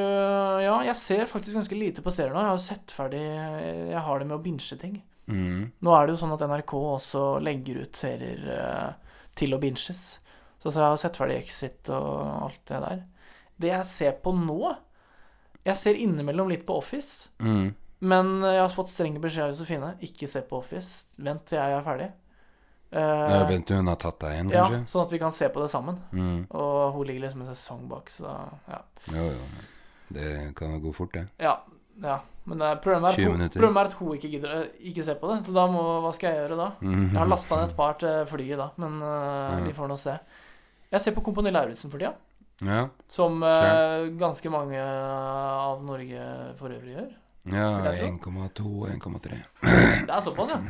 [0.65, 2.43] Ja, jeg ser faktisk ganske lite på serier nå.
[2.43, 4.99] Jeg har jo sett ferdig Jeg har det med å binge ting.
[5.27, 5.71] Mm.
[5.81, 10.03] Nå er det jo sånn at NRK også legger ut serier eh, til å binges.
[10.61, 12.19] Så, så jeg har sett ferdig Exit og
[12.51, 13.01] alt det der.
[13.61, 14.75] Det jeg ser på nå
[15.65, 17.31] Jeg ser innimellom litt på Office.
[17.41, 17.73] Mm.
[18.05, 19.95] Men jeg har fått strenge beskjed av Josefine.
[20.05, 21.07] Ikke se på Office.
[21.17, 22.11] Vent til jeg er ferdig.
[22.95, 24.81] Jeg venter til hun har tatt deg igjen, ja, kanskje.
[24.93, 25.97] sånn at vi kan se på det sammen.
[26.13, 26.47] Mm.
[26.51, 28.35] Og hun ligger liksom en sesong bak, så
[28.71, 28.81] ja.
[29.11, 29.49] Jo, jo.
[30.15, 31.27] Det kan gå fort, det.
[31.43, 31.57] Ja,
[32.03, 32.21] ja.
[32.45, 35.15] Men det er, problemet, er hun, problemet er at hun ikke gidder eh, ikke se
[35.17, 35.39] på det.
[35.47, 36.67] Så da må Hva skal jeg gjøre da?
[36.85, 37.07] Mhm.
[37.15, 39.61] Jeg har lasta ned et par til flyet da, men uh, Ja.
[39.65, 40.19] vi får nå se.
[40.93, 42.13] Jeg ser på Kompani Lauritzen for tida,
[42.63, 46.27] Ja, som eh, ganske mange av Norge
[46.61, 47.09] for øvrig gjør.
[47.51, 49.41] ja Vil jeg 1,2, 1,3.
[50.07, 50.61] Det er såpass, ja.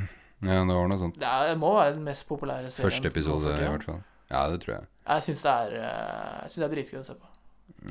[0.45, 1.19] Ja, det var noe sånt.
[1.21, 2.91] Det er, må være den mest populære serien.
[2.91, 4.03] Første episode, i hvert fall.
[4.31, 4.89] Ja, det tror jeg.
[5.05, 7.31] Jeg syns det er eh, synes det er dritgøy å se på.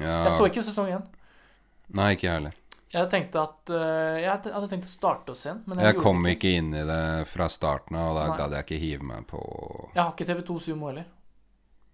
[0.02, 0.18] Ja.
[0.26, 1.08] Jeg så ikke sesong én.
[1.94, 2.60] Nei, ikke jeg heller.
[2.94, 5.64] Jeg tenkte at eh, Jeg hadde- tenkt å starte oss igjen.
[5.66, 8.54] men jeg, Jeg kom det ikke inn i det fra starten av, og da gadd
[8.58, 9.42] jeg ikke hive meg på
[9.96, 11.06] Jeg har ikke TV2 Sumo heller.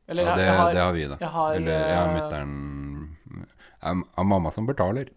[0.09, 1.17] Eller Ja, det, jeg har, det har vi, da.
[1.21, 5.09] jeg har Eller jeg har eh, mutter'n Jeg har mamma som betaler.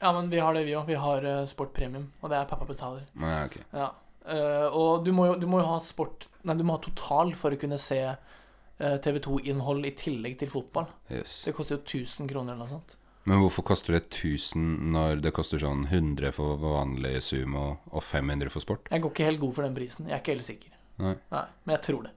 [0.00, 0.86] Ja, men vi har det, vi òg.
[0.86, 3.02] Vi har Sport Premium, og det er pappa betaler.
[3.14, 3.58] Nei, ok.
[3.76, 3.90] Ja.
[4.26, 7.32] Eh, og du må, jo, du må jo ha sport Nei, du må ha total
[7.36, 10.86] for å kunne se uh, TV2-innhold i tillegg til fotball.
[11.12, 11.42] Yes.
[11.44, 12.94] Det koster jo 1000 kroner eller noe sånt.
[13.28, 14.62] Men hvorfor koster det 1000
[14.94, 18.88] når det koster sånn 100 for vanlig sumo og 500 for sport?
[18.88, 20.08] Jeg går ikke helt god for den prisen.
[20.08, 20.72] Jeg er ikke helt sikker.
[21.04, 21.14] Nei.
[21.28, 22.14] Men jeg tror det.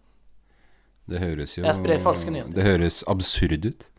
[1.12, 2.56] Det høres jo Jeg sprer falske nyheter.
[2.56, 3.90] Det høres absurd ut.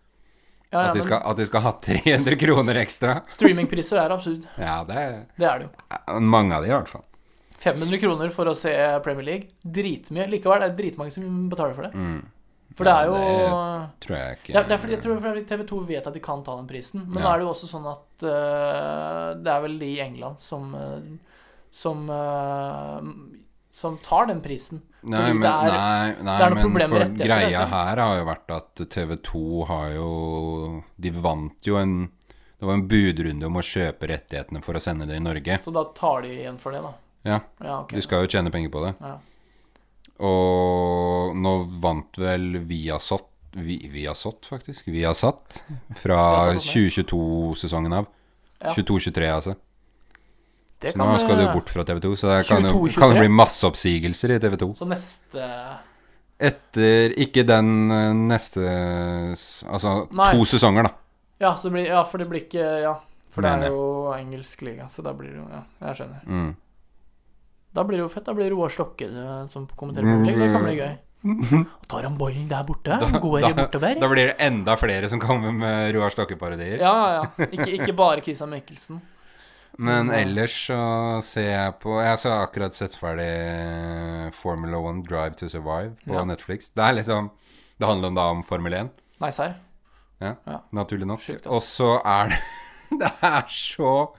[0.73, 3.19] Ja, ja, At de, skal, at de skal ha 300 kroner ekstra.
[3.31, 4.49] streamingpriser er absurd.
[4.59, 5.03] Ja, det
[5.37, 6.21] Det er det jo.
[6.25, 7.05] mange av de i hvert fall.
[7.65, 8.73] 500 kroner for å se
[9.05, 9.51] Premier League.
[9.65, 10.29] Dritmye.
[10.31, 11.95] Likevel det er det dritmange som betaler for det.
[11.97, 12.23] Mm.
[12.75, 15.45] For det er jo det tror jeg ikke Ja, det er fordi jeg tror fordi
[15.47, 17.05] TV2 vet at de kan ta den prisen.
[17.07, 17.29] Men Ja.
[17.29, 20.75] nå er det jo også sånn at uh, det er vel de i England som
[20.75, 20.99] uh,
[21.71, 22.99] som uh,
[23.75, 24.83] som tar den prisen.
[25.03, 28.25] Nei, Fordi men, det er- nei, nei, det er men for greia her har jo
[28.25, 32.09] vært at TV2 har jo De vant jo en
[32.59, 35.59] Det var en budrunde om å kjøpe rettighetene for å sende det i Norge.
[35.63, 36.95] Så da tar de igjen for det, da.
[37.25, 37.97] Ja, Ja, okay.
[37.97, 38.95] de skal jo tjene penger på det.
[39.01, 39.15] Ja.
[40.25, 44.89] Og nå vant vel Viasat Vi, Viasat, faktisk.
[44.91, 45.61] Viasat.
[46.01, 48.09] Fra Viasat også 2022-sesongen av.
[48.59, 48.73] Ja.
[48.75, 49.55] 22-23, altså.
[50.83, 53.23] Det Så nå skal det jo bort fra TV2, så det kan jo kan jo
[53.23, 54.73] bli masse oppsigelser i TV2.
[54.77, 55.47] Så neste
[56.45, 58.65] Etter Ikke den eh, neste
[59.71, 60.33] Altså Nei.
[60.35, 60.93] to sesonger, da.
[61.41, 62.97] Ja, så det blir, ja, for det blir ikke Ja,
[63.35, 66.27] for det er jo engelsk liga, så da blir det jo Ja, jeg skjønner.
[66.27, 66.53] Mm.
[67.75, 68.27] Da blir det jo fett.
[68.27, 70.39] Da blir det Roar Stokke eh, som kommenterer League.
[70.39, 70.93] Det kan bli gøy.
[71.81, 72.99] Og tar han ballen der borte?
[73.23, 73.97] Går da, bortover?
[74.01, 76.83] Da blir det enda flere som kommer med Roar Stokke-parodier.
[76.85, 77.25] Ja, ja.
[77.39, 77.49] ja.
[77.49, 79.01] Ikke, ikke bare Christian Mikkelsen.
[79.77, 80.77] Men ellers så
[81.27, 83.27] ser jeg på Jeg har akkurat sett ferdig
[84.37, 86.23] Formula One Drive to Survive på Ja.
[86.25, 86.69] Netflix.
[86.71, 87.31] Det er liksom
[87.79, 89.57] Det handler om da om Formel 1, Nei, serr.
[90.73, 91.27] naturlig nok.
[91.47, 92.39] Og så er det
[93.01, 94.15] Det er så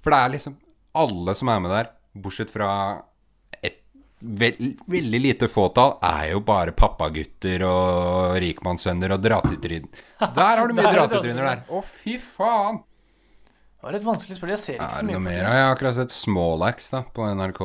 [0.00, 0.56] For det er liksom
[0.96, 1.90] alle som er med der,
[2.22, 2.70] bortsett fra
[3.62, 3.80] et
[4.20, 9.88] vel- veldig lite fåtall, er jo bare pappagutter og rikmannssønner og dratetryn.
[10.38, 11.64] Der har du mye er dratetryner der.
[11.68, 12.82] Å, fy faen!
[13.76, 14.54] Det var et vanskelig spørsmål.
[14.56, 15.34] Jeg ser ikke så mye på det.
[15.36, 17.60] Jeg har akkurat sett Smålax da, på NRK.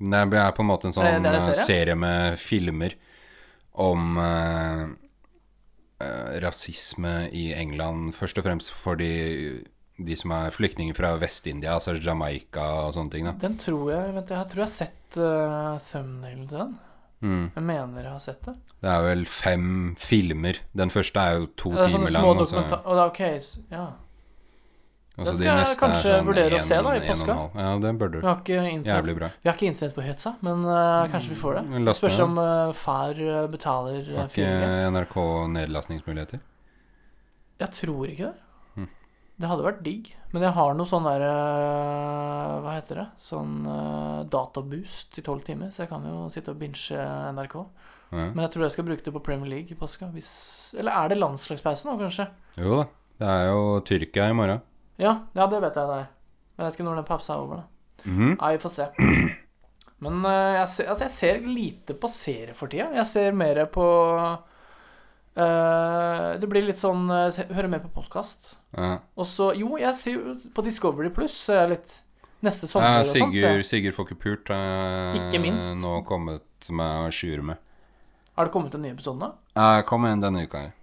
[0.00, 1.94] Det er på en måte en sånn Det det eh, serie?
[1.96, 2.96] med filmer
[3.86, 4.82] om eh,
[6.02, 8.10] eh, rasisme i England.
[8.16, 9.10] Først og fremst for de,
[9.98, 13.24] de som er flyktninger fra Vest-India, altså Jamaica og sånne ting.
[13.24, 13.32] da.
[13.40, 16.74] Den tror jeg Vent, jeg tror jeg har sett uh, thumbnail til den.
[17.24, 17.44] Mm.
[17.54, 18.54] Jeg mener jeg har sett det.
[18.84, 20.58] Det er vel fem filmer.
[20.76, 22.26] Den første er jo to Det er timer lang.
[22.28, 23.86] Og så, og det er ok, s- ja.
[25.16, 27.34] Også Det skal de jeg kanskje sånn vurdere å se da, i påska.
[27.56, 28.18] Ja, det bør du.
[28.20, 31.56] Vi har ikke internett, vi har ikke internett på Høtsa, men uh, kanskje vi får
[31.56, 31.94] det.
[31.96, 33.14] Spørs om uh, far
[33.48, 35.16] betaler Har ikke NRK
[35.56, 36.42] nedlastningsmuligheter?
[37.64, 38.42] Jeg tror ikke det.
[39.36, 40.08] Det hadde vært digg.
[40.32, 43.06] Men jeg har noe sånn der eh, Hva heter det?
[43.20, 47.56] Sånn uh, databoost i tolv timer, så jeg kan jo sitte og binge eh, NRK.
[48.16, 48.28] Ja.
[48.30, 50.08] Men jeg tror jeg skal bruke det på Premier League i påska.
[50.14, 50.30] Hvis,
[50.78, 52.28] eller er det landslagspause nå, kanskje?
[52.62, 52.86] Jo da.
[53.16, 54.60] Det er jo Tyrkia i morgen.
[55.00, 56.08] Ja, ja det vet jeg det er.
[56.56, 58.06] Jeg vet ikke når den pausa er over, da.
[58.06, 58.36] Mhm.
[58.36, 58.88] Nei, vi får se.
[60.04, 62.88] Men uh, jeg, ser, altså, jeg ser lite på serie for tida.
[62.96, 63.86] Jeg ser mer på
[65.36, 68.56] eh, Det blir litt sånn uh, Hører mer på podkast.
[68.76, 68.96] Ja.
[69.16, 71.38] Og så Jo, jeg ser jo på Discovery Pluss
[71.70, 72.00] litt
[72.44, 73.34] Neste sommer Ja, og sånt.
[73.34, 73.42] jeg.
[73.42, 74.50] Sigurd, Sigurd får ikke pult.
[74.52, 75.72] Uh, Ikke minst.
[75.80, 77.62] Nå kommet med skjure med.
[78.36, 79.30] Har det kommet en ny episode nå?
[79.56, 80.74] Uh, kom igjen denne uka her.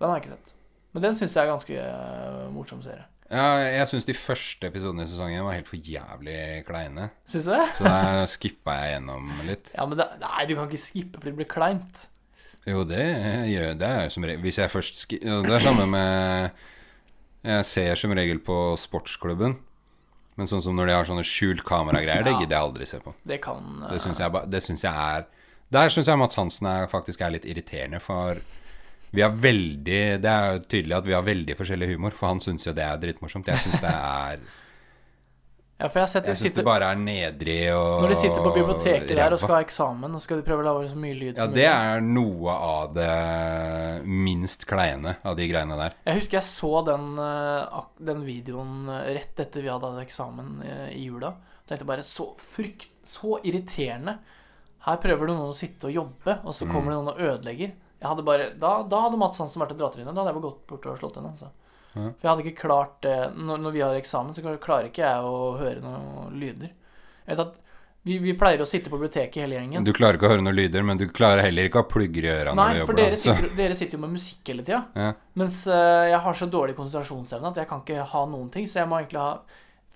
[0.00, 0.56] Den har jeg ikke sett.
[0.92, 3.06] Men den syns jeg er ganske uh, morsom serie.
[3.30, 7.08] Ja, jeg syns de første episodene i sesongen var helt for jævlig kleine.
[7.26, 7.64] Syns du det?
[7.78, 9.70] Så da skippa jeg gjennom litt.
[9.78, 12.04] Ja, men det, Nei, du kan ikke skippe fordi det blir kleint.
[12.66, 13.02] Jo, det
[13.52, 16.50] gjør det er som regel Hvis jeg først skriver, Det er samme med
[17.46, 19.54] Jeg ser som regel på sportsklubben.
[20.36, 22.40] Men sånn som når de har sånne skjult kameragreier, det Ja.
[22.42, 23.14] gidder jeg aldri se på.
[23.24, 23.92] Det kan uh...
[23.94, 25.24] Det syns jeg, det synes jeg er
[25.72, 28.42] Der syns jeg Mats Hansen er, faktisk er litt irriterende, for
[29.14, 32.40] vi har veldig Det er jo tydelig at vi har veldig forskjellig humor, for han
[32.44, 33.46] syns jo det er dritmorsomt.
[33.48, 34.42] Jeg syns det er
[35.76, 38.16] Ja, for jeg har sett de Jeg syns det bare er nedrig og Når de
[38.16, 40.96] sitter på biblioteket der og skal ha eksamen, og skal de prøve å lage så
[40.96, 43.10] mye lyd Ja, som det er noe av det
[44.08, 45.96] minst kleine av de greiene der.
[46.06, 50.62] Jeg husker jeg så den, eh, den videoen eh, rett etter vi hadde hatt eksamen
[50.64, 51.34] eh, i jula.
[51.68, 54.16] Tenkte bare så frykt, så irriterende.
[54.86, 56.72] Her prøver noen å sitte og jobbe, og så Mm.
[56.72, 57.72] kommer det noen og ødelegger.
[58.00, 60.12] Jeg hadde bare, da, da hadde Mats Hansen vært et dratryne.
[60.14, 61.32] Da hadde jeg bare gått bort og slått henne.
[61.34, 61.50] Altså.
[61.96, 62.10] Ja.
[62.12, 65.30] For jeg hadde ikke klart det når, når vi har eksamen, så klarer ikke jeg
[65.30, 66.74] å høre noen lyder.
[67.26, 67.62] Jeg vet at
[68.06, 69.82] vi, vi pleier å sitte på biblioteket hele gjengen.
[69.82, 72.28] Du klarer ikke å høre noen lyder, men du klarer heller ikke å ha plugger
[72.28, 73.16] i øra når Nei, du for jobber.
[73.16, 74.84] da, sitter, dere sitter jo med musikk hele tida.
[74.94, 75.08] Ja.
[75.42, 78.68] Mens eh, jeg har så dårlig konsentrasjonsevne at jeg kan ikke ha noen ting.
[78.70, 79.32] Så jeg må egentlig ha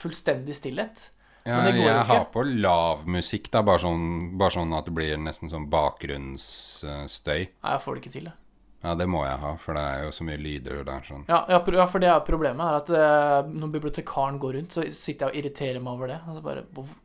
[0.03, 1.07] fullstendig stillhet.
[1.47, 2.17] Ja, Men det går jeg ikke.
[2.17, 4.03] har på lav musikk, da, bare sånn,
[4.43, 7.41] bare sånn at det blir nesten sånn bakgrunnsstøy.
[7.47, 8.27] Nei, jeg får det ikke til.
[8.29, 8.35] det.
[8.81, 11.03] Ja, det må jeg ha, for det er jo så mye lyder der.
[11.05, 11.25] Sånn.
[11.29, 12.65] Ja, ja, ja, for det er problemet.
[12.65, 16.21] er at eh, Når bibliotekaren går rundt, så sitter jeg og irriterer meg over det.
[16.27, 16.63] Altså bare,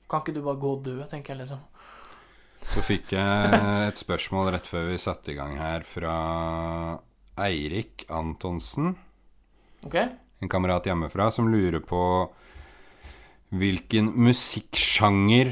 [0.09, 1.59] kan ikke du bare gå og dø, tenker jeg liksom.
[2.71, 3.59] Så fikk jeg
[3.91, 6.15] et spørsmål rett før vi satte i gang her fra
[7.45, 8.95] Eirik Antonsen,
[9.85, 9.97] Ok?
[10.41, 11.99] en kamerat hjemmefra, som lurer på
[13.55, 15.51] hvilken musikksjanger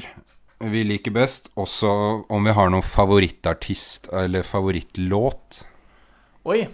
[0.64, 1.92] vi liker best, også
[2.32, 5.64] om vi har noen favorittartist eller favorittlåt.
[6.44, 6.68] Oi.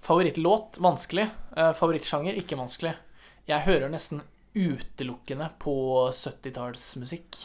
[0.00, 1.26] Favorittlåt vanskelig.
[1.56, 2.94] Eh, favorittsjanger ikke vanskelig.
[3.50, 4.22] Jeg hører nesten
[4.56, 5.74] utelukkende på
[6.16, 7.36] 70-tallsmusikk.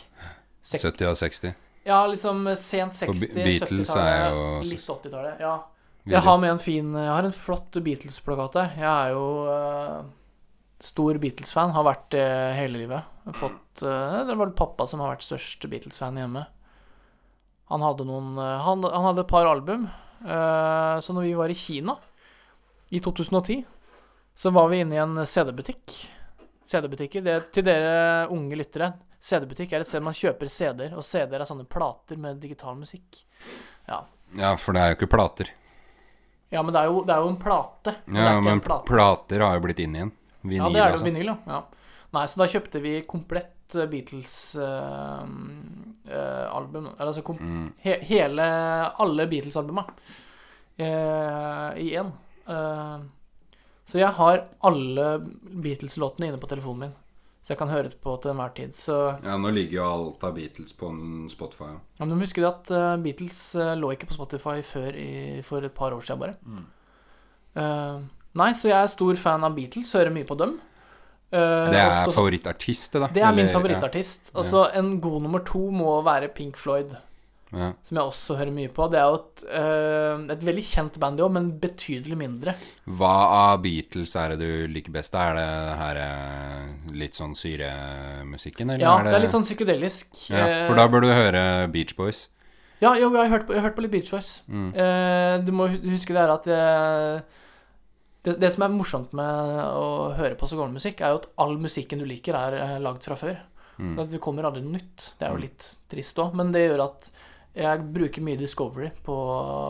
[0.65, 1.53] Sek- 70 og 60.
[1.85, 5.39] Ja, liksom sent 60, Be- Beatles er jo 70-tallet, litt 80-tallet.
[5.43, 5.55] Ja.
[6.05, 8.71] Jeg har med en fin Jeg har en flott Beatles-plakat der.
[8.77, 9.99] Jeg er jo eh,
[10.85, 11.73] stor Beatles-fan.
[11.75, 12.25] Har vært det
[12.57, 13.03] hele livet.
[13.38, 16.45] Fått, eh, det var pappa som har vært størst Beatles-fan hjemme.
[17.73, 19.88] Han hadde noen han, han hadde et par album.
[20.23, 21.97] Eh, så når vi var i Kina
[22.89, 23.63] i 2010,
[24.36, 25.95] så var vi inne i en CD-butikk.
[26.67, 27.23] CD-butikker.
[27.25, 28.93] Det, til dere unge lyttere.
[29.25, 33.23] CD-butikk er et sted man kjøper CD-er, og CD-er er sånne plater med digital musikk.
[33.89, 35.49] Ja, for det er jo ikke plater.
[36.54, 37.95] Ja, men det er jo, det er jo en plate.
[38.06, 38.86] Ja, men en plate.
[38.88, 40.12] plater har jo blitt inn igjen.
[40.45, 41.08] Vinyl, Ja, det er det altså.
[41.08, 41.38] jo vinyl, ja.
[41.49, 41.62] ja.
[42.15, 43.88] Nei, så da kjøpte vi komplett eh,
[46.05, 46.91] Beatles-album.
[46.99, 47.71] Eller altså Mm.
[47.83, 48.45] he, hele
[48.99, 49.85] Alle Beatles-albuma
[50.77, 52.11] eh, i én.
[52.47, 52.99] Eh,
[53.85, 55.07] så jeg har alle
[55.61, 56.93] Beatles-låtene inne på telefonen min.
[57.45, 58.71] Så jeg kan høre det på til enhver tid.
[58.73, 60.89] Så Ja, nå ligger jo alt av Beatles på
[61.29, 61.67] Spotify.
[61.75, 61.79] ja.
[61.99, 65.75] ja, men du at uh, Beatles uh, lå ikke på Spotify før i, for et
[65.75, 66.33] par år siden bare.
[66.41, 66.63] Mm.
[67.55, 68.01] Uh,
[68.41, 70.57] nei, så jeg er stor fan av Beatles, hører mye på dem.
[71.33, 73.07] Eh, Det er også- favorittartist, det, da?
[73.07, 74.31] Det er min favorittartist.
[74.31, 74.31] favorittartist.
[74.35, 76.95] Altså, en god nummer to må være Pink Floyd,
[77.51, 77.59] Ja.
[77.59, 77.71] Ja.
[77.83, 78.89] som jeg også hører mye på.
[78.91, 82.55] Det er jo et, uh, et veldig kjent band, jo, men betydelig mindre.
[82.88, 85.13] Hva av Beatles er det du liker best?
[85.15, 89.45] Er det det her eh, litt sånn syremusikken, eller Ja, er det er litt sånn
[89.45, 90.29] psykedelisk.
[90.29, 92.27] ja, For da bør du høre Beach Boys.
[92.81, 94.41] Ja, jo, jeg har hørt på, jeg har hørt på litt Beach Boys.
[94.51, 94.73] Mm.
[94.75, 97.21] Uh, du må huske det her at eh,
[98.25, 101.27] det, det som er morsomt med å høre på så gammel musikk, er jo at
[101.41, 103.38] all musikken du liker, er eh, lagd fra før.
[103.77, 103.95] Mm.
[104.11, 105.13] Det kommer aldri noe nytt.
[105.19, 105.45] Det er jo Mm.
[105.47, 107.09] litt trist òg, men det gjør at
[107.55, 109.15] jeg bruker mye Discovery på,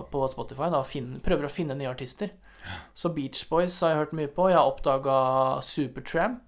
[0.10, 0.70] på Spotify.
[0.74, 2.30] Da, finn, prøver å finne nye artister.
[2.98, 4.48] Så Beach Boys har jeg hørt mye på.
[4.50, 6.42] Jeg har oppdaga Supertramp.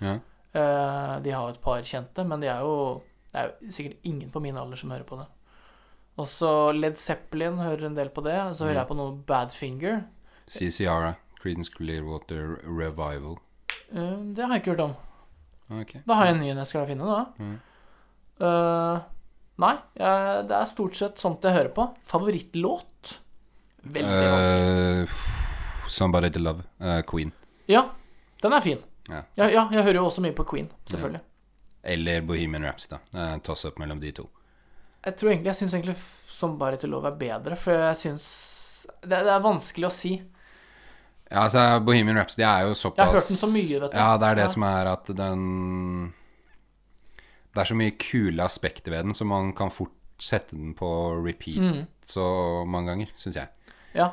[0.00, 0.18] Ja.
[0.52, 3.02] Eh, de har et par kjente, men de er jo
[3.32, 5.26] det er jo sikkert ingen på min alder som hører på det.
[6.22, 8.36] Og så Led Zeppelin hører en del på det.
[8.54, 8.80] Så hører Mm.
[8.84, 10.04] jeg på noe Badfinger.
[10.46, 13.36] CCR, Creedence Clearwater Revival.
[13.92, 14.94] Uh, det har jeg ikke hørt om.
[15.82, 16.00] Okay.
[16.08, 17.20] Da har jeg en ny en jeg skal finne, da.
[17.36, 17.58] Mm.
[18.40, 19.04] Uh,
[19.60, 21.86] nei, jeg, det er stort sett sånt jeg hører på.
[22.08, 23.18] Favorittlåt?
[23.84, 25.04] Veldig vanskelig.
[25.04, 26.64] Uh, Somebody to Love.
[26.80, 27.34] Uh, Queen.
[27.68, 27.84] Ja,
[28.40, 28.80] den er fin.
[29.08, 29.20] Ja.
[29.36, 31.20] Ja, ja, jeg hører jo også mye på Queen, selvfølgelig.
[31.84, 33.02] Eller Bohemian Raps, da.
[33.12, 34.24] Er toss-up mellom de to.
[35.04, 35.98] Jeg tror egentlig, jeg syns egentlig
[36.32, 38.28] Somebody to Love er bedre, for jeg syns
[39.04, 40.14] det, det er vanskelig å si.
[41.30, 43.96] Ja, altså Bohemian Rhapsody er jo såpass Jeg har hørt den så mye, vet du.
[43.98, 44.48] Ja, det er det Ja.
[44.52, 46.14] som er at den
[47.54, 50.88] Det er så mye kule aspekter ved den, så man kan fort sette den på
[51.24, 51.86] repeat Mm.
[52.02, 53.48] så mange ganger, syns jeg.
[53.94, 54.10] Ja.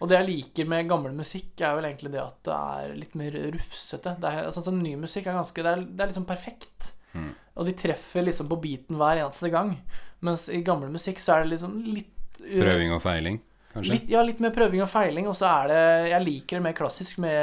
[0.00, 3.14] Og det jeg liker med gammel musikk, er vel egentlig det at det er litt
[3.14, 4.16] mer rufsete.
[4.20, 6.92] Det er, sånn som Ny musikk er ganske Det er, det er liksom perfekt.
[7.14, 7.34] Mm.
[7.56, 9.78] Og de treffer liksom på beaten hver eneste gang.
[10.20, 12.10] Mens i gammel musikk så er det liksom litt
[12.44, 13.40] Prøving og feiling,
[13.74, 13.92] kanskje.
[13.96, 16.76] Litt, ja, litt mer prøving og feiling, og så er det Jeg liker det mer
[16.78, 17.40] klassisk med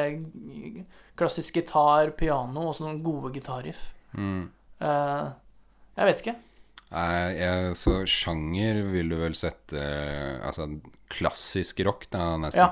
[1.20, 3.82] klassisk gitar, piano og sånne gode gitarriff.
[4.18, 4.44] Mm.
[4.82, 5.26] Uh,
[6.00, 6.38] jeg vet ikke.
[6.92, 10.64] Nei, jeg, så sjanger vil du vel sette eh, Altså
[11.12, 12.60] klassisk rock, da, nesten.
[12.60, 12.70] Ja.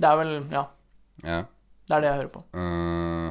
[0.00, 0.64] Det er vel Ja.
[1.20, 1.44] Ja.
[1.84, 2.40] Det er det jeg hører på.
[2.56, 3.28] Uh,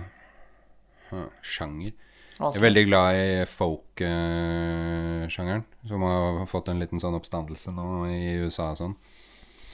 [1.41, 1.91] sjanger
[2.39, 7.88] Altså, Jeg er veldig glad i folk-sjangeren, som har fått en liten sånn oppstandelse nå
[8.07, 8.95] i USA og sånn.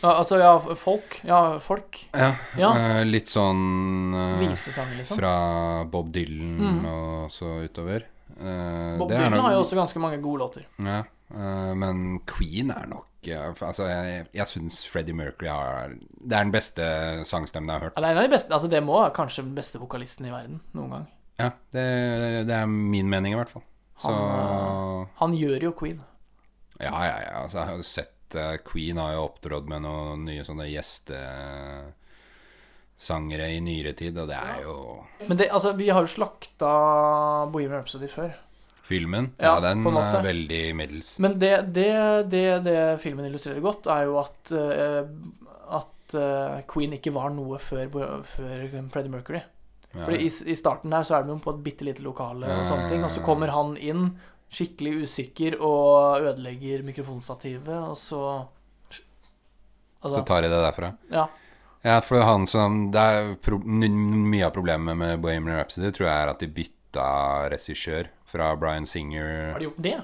[0.04, 1.20] Altså, ja, folk.
[1.24, 2.02] Ja, folk.
[2.14, 2.70] Ja, Ja.
[2.76, 5.18] Uh, litt sånn uh, Visesang, liksom.
[5.18, 6.86] Fra Bob Dylan Mm.
[6.86, 8.06] og så utover.
[8.36, 10.66] Uh, Bob det Dylan nok- har jo også ganske mange gode låter.
[10.84, 16.44] Ja, eh, men Queen er nok Altså, jeg, jeg syns Freddie Mercury har Det er
[16.44, 16.84] den beste
[17.26, 17.94] sangstemmen jeg har hørt.
[17.98, 20.28] Ja, det er en av de beste Altså, det må være kanskje den beste vokalisten
[20.28, 21.08] i verden noen gang.
[21.40, 23.64] Ja, det, det er min mening, i hvert fall.
[23.98, 26.04] Så Han, Han gjør jo Queen.
[26.80, 27.42] Ja, ja, ja.
[27.42, 28.15] Altså, jeg har jo sett eh,
[28.66, 34.62] Queen har jo opptrådt med noen nye sånne gjestesangere i nyere tid, og det er
[34.66, 34.76] jo
[35.28, 36.72] Men det, altså, vi har jo slakta
[37.52, 38.32] Bohemian Rhapsody før.
[38.86, 40.18] Filmen, Ja, ja, den på en måte.
[40.20, 41.16] er veldig middels.
[41.20, 41.90] Men det, det,
[42.30, 45.04] det, det filmen illustrerer godt, er jo at uh,
[45.80, 48.14] At uh, Queen ikke var noe før, før
[48.94, 49.42] Freddie Mercury.
[49.96, 50.06] Ja.
[50.06, 52.66] Fordi i, I starten her så er de jo på et bitte lite lokale og
[52.68, 54.12] sånne ting, og så kommer han inn
[54.52, 58.22] skikkelig usikker og ødelegger mikrofonstativet, og så
[60.06, 60.94] Altså, Så tar jeg det derfra.
[61.10, 61.26] ja.
[61.86, 66.24] Ja, for han som Det er pro mye av problemet med Bohemian Rhapsody tror jeg
[66.24, 67.06] er at de bytta
[67.54, 70.02] regissør fra Bryan Singer Har de gjort det?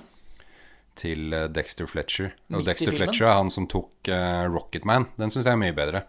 [1.01, 2.33] til eh, Dexter Fletcher.
[2.53, 2.91] Og Dexter?
[2.91, 5.07] Fletcher er han som tok uh, Rocketman.
[5.17, 6.03] Den syns jeg er mye bedre.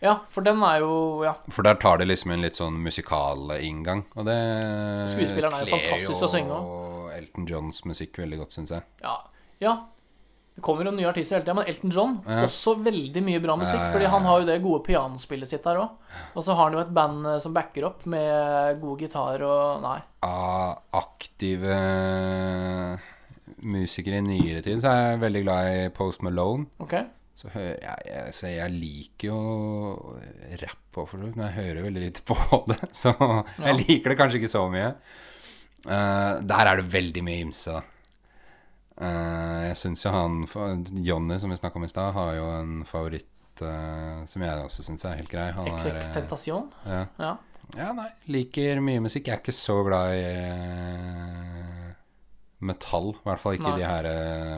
[0.00, 1.34] Ja, for den er jo Ja.
[1.50, 4.04] For der tar det liksom en litt sånn musikalinngang.
[4.14, 4.38] Og det
[5.12, 8.86] Skuespilleren er jo fantastisk å synge jo Elton Johns musikk veldig godt, syns jeg.
[9.04, 9.16] Ja.
[9.64, 9.76] ja.
[10.58, 12.40] Det kommer jo nye artister hele tida, men Elton John Ja.
[12.48, 13.78] også veldig mye bra musikk.
[13.78, 13.90] Ja.
[13.94, 15.92] Fordi han har jo det gode pianospillet sitt der òg.
[16.34, 19.84] Og så har han jo et band eh, som backer opp med god gitar og
[19.84, 20.00] Nei.
[20.26, 21.78] Av aktive
[23.64, 26.66] musikere i nyere tid så er jeg veldig glad i Post Malone.
[26.82, 27.06] Okay.
[27.38, 29.38] Så jeg, jeg, så jeg liker jo
[30.58, 32.34] rapp òg, for så vidt, men jeg hører veldig lite på
[32.72, 32.80] det.
[32.98, 34.90] Så jeg liker det kanskje ikke så mye.
[35.86, 37.82] Eh, der er det veldig mye ymse, da.
[38.98, 40.40] Eh, jeg syns jo han
[41.06, 44.84] Jonny, som vi snakka om i stad, har jo en favoritt uh, som jeg også
[44.86, 45.50] syns er helt grei.
[45.54, 46.72] Han XX Tentasjon.
[46.86, 47.04] ja.
[47.18, 47.36] Ja.
[47.76, 48.08] ja, nei.
[48.30, 49.28] Liker mye musikk.
[49.28, 51.88] Jeg er ikke så glad i uh,
[52.66, 53.12] metall.
[53.14, 53.76] I hvert fall ikke Nei.
[53.78, 54.08] de her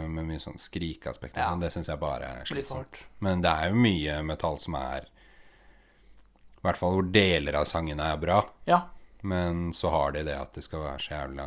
[0.09, 1.43] med mye sånn skrikeaspekter.
[1.43, 1.57] Ja.
[1.61, 3.03] Det syns jeg bare er slitsomt.
[3.25, 8.09] Men det er jo mye metall som er I hvert fall hvor deler av sangene
[8.09, 8.41] er bra.
[8.69, 8.81] ja.
[9.23, 11.47] Men så har de det at de skal være så jævla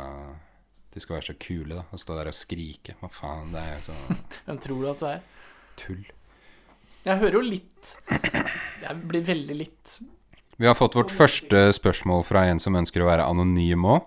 [0.94, 1.84] De skal være så kule, da.
[1.90, 2.94] Å stå der og skrike.
[3.00, 5.22] Hva faen, det er jo så Hvem tror du at du er?
[5.80, 6.04] tull.
[7.04, 9.96] Jeg hører jo litt Jeg blir veldig litt
[10.56, 14.04] Vi har fått vårt første spørsmål fra en som ønsker å være anonym òg.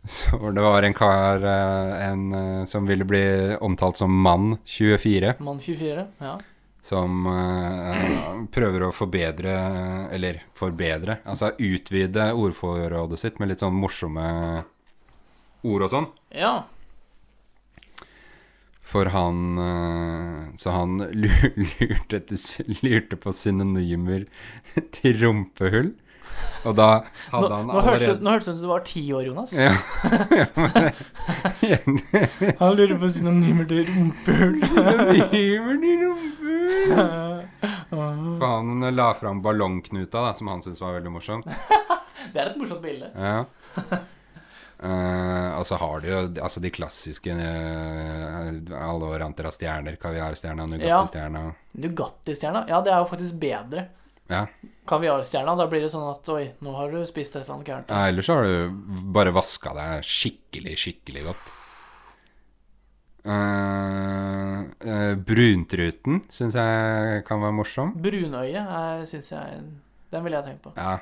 [0.00, 3.20] Det var en kar eh, en, eh, som ville bli
[3.60, 6.06] omtalt som mann 24, Mann 24.
[6.24, 6.38] Ja.
[6.82, 9.54] Som uh, prøver å forbedre
[10.16, 14.26] Eller forbedre, altså utvide ordforrådet sitt med litt sånn morsomme
[15.60, 16.12] ord og sånn.
[16.32, 16.54] ja.
[18.90, 22.22] For han uh, Så han lurte,
[22.82, 24.26] lurte på synonymer
[24.96, 25.92] til rumpehull.
[26.60, 26.88] Og da
[27.32, 29.54] hadde han nå han allerede nå hørtes det ut som du var ti år, Jonas.
[29.56, 29.72] Ja.
[31.70, 32.00] ja men,
[32.60, 34.60] Han lurer på synonymer til rumpehull.
[34.68, 37.40] Synonymer til rumpehull.
[37.90, 41.48] For han la fram ballongknuta, da, som han syntes var veldig morsomt.
[42.30, 43.08] Det er et morsomt bilde.
[43.16, 43.44] Ja.
[44.80, 48.46] Uh, altså har du jo altså de klassiske uh,
[48.80, 49.96] alle varianter av stjerner.
[50.00, 51.42] Kaviarstjerna, Nugatti-stjerna.
[51.84, 52.64] Nugatti-stjerna?
[52.68, 53.88] Ja, det er jo faktisk bedre.
[54.30, 54.44] Ja.
[54.90, 57.90] Kaviarstjerna, da blir det sånn at oi, nå har du spist et eller annet gærent.
[57.90, 58.06] ja.
[58.10, 58.70] Ellers har du
[59.14, 61.50] bare vaska deg skikkelig, skikkelig godt.
[63.20, 67.90] Uh, uh, bruntruten syns jeg kan være morsom.
[68.00, 68.62] Brunøye
[69.10, 69.58] syns jeg
[70.10, 70.72] Den ville jeg tenkt på.
[70.78, 70.94] Ja.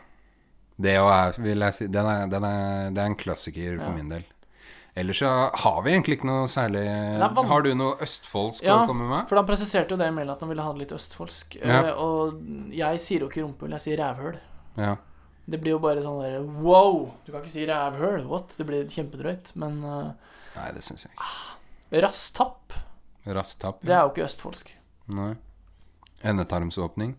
[0.78, 3.88] Det òg er, vil jeg si den er, den er, Det er en klassiker for
[3.92, 3.94] Ja.
[3.96, 4.26] min del.
[4.98, 5.28] Ellers så
[5.62, 6.82] har vi egentlig ikke noe særlig
[7.22, 9.28] Har du noe østfoldsk Ja, å komme med?
[9.30, 11.58] For han presiserte jo det i mailen at han ville ha det litt østfoldsk.
[11.60, 11.84] Ja.
[11.84, 12.40] Eh, og
[12.74, 14.40] jeg sier jo ikke rumpehull, jeg sier rævhøl.
[14.80, 14.96] Ja.
[15.48, 17.12] Det blir jo bare sånn der wow!
[17.22, 18.56] Du kan ikke si rævhøl, what?
[18.58, 19.52] Det blir kjempedrøyt.
[19.60, 22.02] Men uh, Nei, det syns jeg ikke.
[22.04, 22.74] rasstapp
[23.28, 23.80] Rasstapp.
[23.84, 24.74] Det er jo ikke østfoldsk.
[25.14, 25.30] Nei.
[26.26, 27.14] Endetarmsåpning.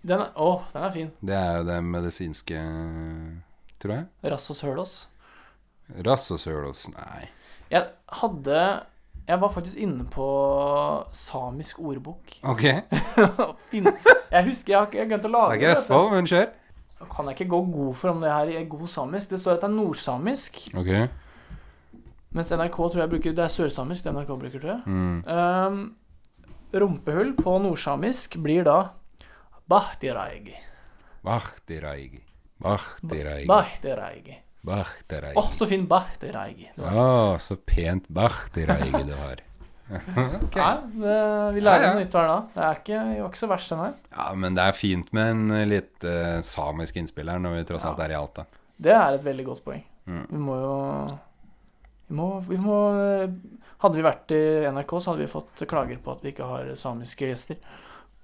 [0.00, 1.14] Den er, å, den er fin.
[1.20, 2.60] Det er jo det medisinske,
[3.82, 4.06] tror jeg.
[6.06, 6.86] Rass og sølås.
[6.94, 7.28] Nei.
[7.70, 7.86] Jeg
[8.20, 8.62] hadde
[9.28, 10.26] Jeg var faktisk inne på
[11.14, 12.32] samisk ordbok.
[12.52, 12.62] Ok.
[14.30, 16.24] Jeg husker jeg har ikke- glemt å Det lage er ikke Østfold, men.
[17.00, 19.28] Nå kan jeg ikke gå god for om det her er god samisk.
[19.30, 20.58] Det står at det er nordsamisk.
[20.76, 20.90] Ok.
[22.32, 24.82] Mens NRK tror jeg bruker Det er sørsamisk det NRK bruker, tror jeg.
[24.86, 25.24] Mm.
[25.26, 25.94] Um,
[26.74, 28.76] rumpehull på nordsamisk blir da
[29.70, 30.54] bahtiraigi.
[31.24, 32.20] Bahtiraigi.
[32.60, 33.46] Bahtiraigi.
[33.48, 34.36] Bahtiraigi.
[34.60, 35.44] Å, Vahtiraigi.
[35.56, 36.72] så fin har.
[36.78, 39.40] Å, så pent Vahtiraigi du har.
[39.90, 40.60] okay.
[40.60, 41.14] Nei, det,
[41.56, 41.94] vi lærer Ja, ja.
[41.94, 42.50] noe nytt hver dag.
[42.54, 43.96] Det er ikke, ikke så verst, den her.
[44.14, 47.86] Ja, men det er fint med en eh, litt uh, samisk innspiller når vi tross
[47.88, 47.94] Ja.
[47.94, 48.46] alt er i Alta.
[48.80, 49.82] Det er et veldig godt poeng.
[50.06, 50.22] Mm.
[50.30, 50.76] Vi må jo
[52.10, 52.76] vi må, vi må
[53.80, 56.70] Hadde vi vært i NRK, så hadde vi fått klager på at vi ikke har
[56.76, 57.56] samiske gjester.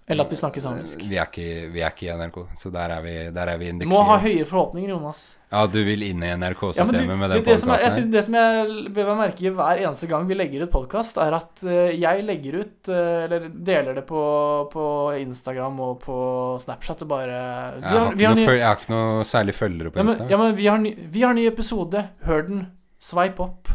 [0.06, 1.00] Eller at vi snakker samisk.
[1.02, 3.72] Vi er ikke, vi er ikke i NRK, så der er vi, der er vi
[3.74, 5.22] Du må ha høyere høye forhåpninger, Jonas.
[5.50, 8.20] Ja, du vil inn i NRK-systemet ja, med den det, som jeg podkasten synes, det
[8.22, 12.22] som jeg vil merke hver eneste gang vi legger ut podkast, er at eh, jeg
[12.26, 14.22] legger ut eh, Eller deler det på,
[14.70, 14.84] på
[15.18, 16.18] Instagram og på
[16.62, 17.40] Snapchat og bare
[17.80, 19.90] vi Jeg, har har, vi ikke har noe ny, jeg har ikke noe særlig følgere
[19.90, 22.04] på ja, men, ja, men vi, har ny, vi har ny episode.
[22.28, 22.62] Hør den.
[23.02, 23.72] Sveip opp.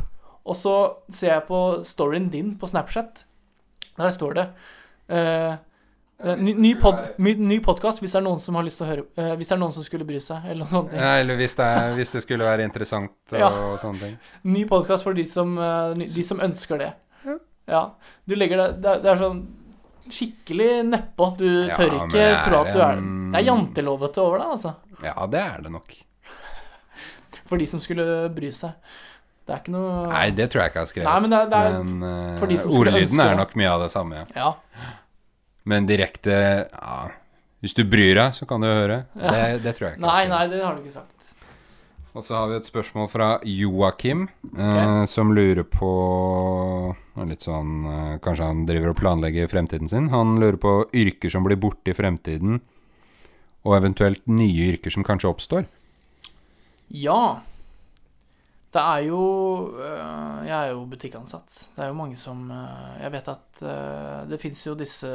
[0.47, 0.77] Og så
[1.11, 3.25] ser jeg på storyen din på Snapchat.
[3.99, 4.47] Der står det
[5.11, 5.59] eh,
[6.21, 9.03] Ny, ny, pod, ny, podkast hvis det er noen som har lyst til å høre
[9.17, 11.01] eh, Hvis det er noen som skulle bry seg, eller noen sånne ting.
[11.01, 13.49] Ja, eller hvis det, er, hvis det skulle være interessant og Ja.
[13.81, 14.13] sånne ting.
[14.53, 16.91] Ny podkast for de som, eh, de som ønsker det.
[17.25, 17.37] Ja.
[17.71, 17.81] Ja.
[18.27, 19.41] Du legger det Det det er sånn
[20.11, 21.29] skikkelig nedpå.
[21.39, 24.75] Du tør ikke tro at du er Det er jantelovete over det, altså.
[25.01, 25.95] Ja, det er det nok.
[27.49, 28.73] For de som skulle bry seg.
[29.47, 31.09] Det er ikke noe Nei, det tror jeg ikke jeg har skrevet.
[31.09, 33.55] Nei, men det er- det er Men, uh, for de som ordlyden ønske er nok
[33.55, 34.27] mye av det samme.
[34.35, 34.53] Ja.
[35.69, 36.35] Men direkte
[36.71, 36.97] ja,
[37.61, 39.03] Hvis du bryr deg, så kan du høre.
[39.13, 39.31] Ja.
[39.31, 40.07] Det, det tror jeg ikke.
[40.07, 41.35] Nei, nei, det har du ikke sagt.
[42.11, 44.25] Og så har vi et spørsmål fra Joakim,
[44.57, 45.91] eh, som lurer på
[47.27, 50.09] Litt sånn eh, Kanskje han driver og planlegger fremtiden sin.
[50.11, 52.59] Han lurer på yrker som blir borte i fremtiden,
[53.63, 55.69] og eventuelt nye yrker som kanskje oppstår.
[56.91, 57.43] Ja.
[58.71, 59.23] Det er jo
[59.83, 61.57] øh, Jeg er jo butikkansatt.
[61.75, 65.09] Det er jo mange som øh, Jeg vet at øh, det fins jo disse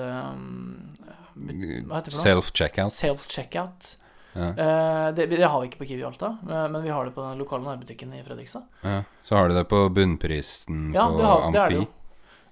[1.37, 2.21] heter det?
[2.21, 2.93] Self-checkout.
[2.93, 3.97] Self-checkout.
[4.37, 4.49] Ja.
[4.53, 7.25] Eh, det, det har vi ikke på Kiwi Alta, eh, men vi har det på
[7.25, 8.67] den lokale nærbutikken i Fredrikstad.
[8.83, 9.03] Ja.
[9.25, 11.87] Så har du det på bunnprisen Ja, på det, har, det er det jo.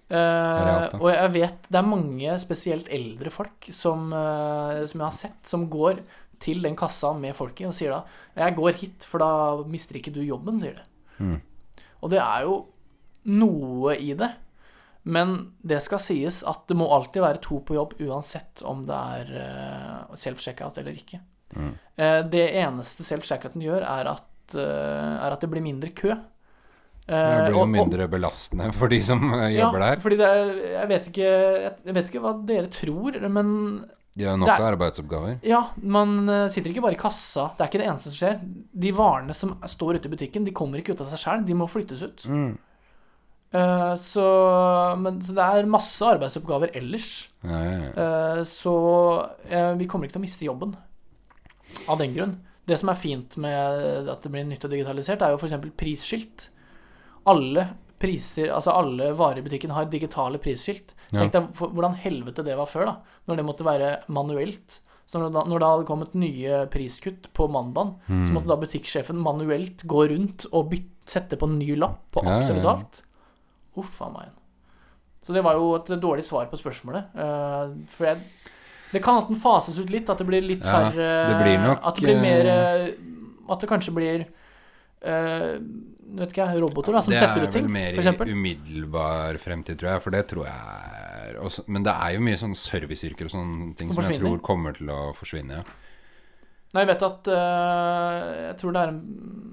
[0.05, 5.16] Uh, og jeg vet det er mange, spesielt eldre folk, som, eh, som jeg har
[5.16, 6.02] sett, som går
[6.44, 8.02] til den kassa med folket og sier da
[8.36, 10.84] 'Jeg går hit, for da mister ikke du jobben', sier de.
[11.18, 11.36] Mm.
[12.04, 12.56] Og det er jo
[13.34, 14.30] noe i det.
[15.04, 19.00] Men det skal sies at det må alltid være to på jobb uansett om det
[19.18, 21.20] er eh, self-checkout eller ikke.
[21.54, 21.74] Mm.
[21.96, 26.16] Eh, det eneste self-checkouten gjør, er at, eh, er at det blir mindre kø.
[27.04, 30.00] Det blir jo mindre belastende for de som jobber ja, der.
[30.00, 31.32] fordi det er, jeg, vet ikke,
[31.84, 33.50] jeg vet ikke hva dere tror, men
[34.14, 35.38] De har nok er- arbeidsoppgaver.
[35.42, 37.48] ja, man eh, sitter ikke bare i kassa.
[37.56, 38.36] Det er ikke det eneste som skjer.
[38.84, 41.56] De varene som står ute i butikken, de kommer ikke ut av seg sjøl, de
[41.58, 42.26] må flyttes ut.
[42.30, 42.54] Mm.
[43.54, 44.22] Uh, så,
[44.98, 47.28] men så det er masse arbeidsoppgaver ellers.
[47.46, 47.90] Ja, ja, ja.
[47.94, 48.74] Uh, så
[49.46, 50.74] uh, vi kommer ikke til å miste jobben
[51.90, 52.34] av den grunn.
[52.66, 55.54] Det som er fint med at det blir nytt og digitalisert, er jo f.eks.
[55.78, 56.48] prisskilt.
[57.30, 57.68] Alle
[58.05, 60.92] priser, altså alle varer i butikken har digitale prisskilt.
[61.11, 61.22] Ja.
[61.24, 62.96] Tenk deg hvordan helvete det var før, da.
[63.30, 64.80] Når det måtte være manuelt.
[65.09, 68.32] Så når, da- når det hadde kommet nye priskutt på mandagen, så Mm.
[68.38, 72.64] måtte da butikksjefen manuelt gå rundt og bytte, sette på en ny lapp på absolutt
[72.64, 73.02] alt.
[73.76, 74.30] Uff a meg.
[75.22, 77.05] Så det var jo et dårlig svar på spørsmålet.
[77.16, 78.18] Uh, for jeg,
[78.92, 81.59] det kan at den fases ut litt, at det blir litt Ja, færre det blir
[81.61, 82.90] nok, At det blir mer eh,
[83.50, 84.24] At det kanskje blir
[85.05, 89.38] vet ikke jeg, roboter da, som det setter er ut ting, vel mer i umiddelbar
[89.42, 90.05] fremtid, tror jeg.
[90.05, 93.72] For det tror jeg er også, Men det er jo mye sånn serviceyrker og sånne
[93.78, 95.61] ting Som som, jeg tror kommer til å forsvinne.
[95.61, 95.80] Ja.
[96.74, 98.18] Nei, jeg vet at uh,
[98.50, 99.50] Jeg tror det er en-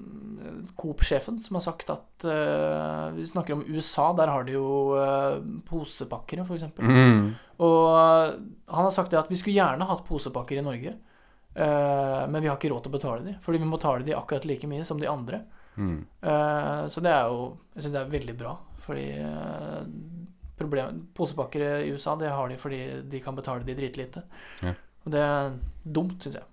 [0.78, 5.38] Coop-sjefen som har sagt at uh, Vi snakker om USA, der har de jo uh,
[5.68, 6.68] posepakkere, f.eks.
[6.78, 7.32] Mm.
[7.62, 8.34] Og eh,
[8.72, 11.11] han har sagt det at vi skulle gjerne hatt posepakker i Norge, eh,
[11.54, 14.46] men vi har ikke råd til å betale de, fordi vi må betale de akkurat
[14.48, 15.42] like mye som de andre.
[15.76, 15.98] Mm.
[16.20, 18.50] Eh, så det er jo Jeg syns det er veldig bra,
[18.84, 19.84] fordi eh,
[20.58, 24.22] problem, Posepakker i USA, det har de fordi de kan betale de dritlite.
[24.62, 24.74] Ja.
[25.04, 26.48] Og det er dumt, syns jeg.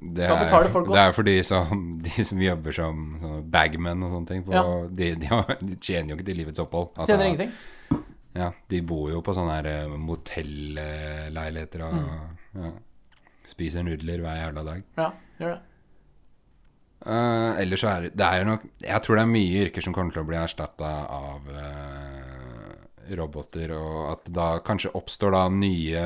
[0.00, 0.46] Det, er,
[0.88, 3.00] det er for de som, de som jobber som
[3.52, 4.44] bagmen og sånne ting.
[4.46, 4.62] På, Ja.
[4.88, 5.40] de, de,
[5.72, 6.92] de tjener jo ikke til livets opphold.
[6.96, 7.52] Altså, Tjener ingenting.
[8.36, 11.96] Ja, de bor jo på sånne her eh, motelleiligheter og
[12.60, 12.70] ja,
[13.50, 14.86] spiser nudler hver jævla dag.
[15.00, 15.60] Ja, gjør det.
[17.00, 19.94] Uh, ellers så er det, det er nok Jeg tror det er mye yrker som
[19.96, 22.74] kommer til å bli erstatta av uh,
[23.16, 26.02] roboter, og at da kanskje oppstår da nye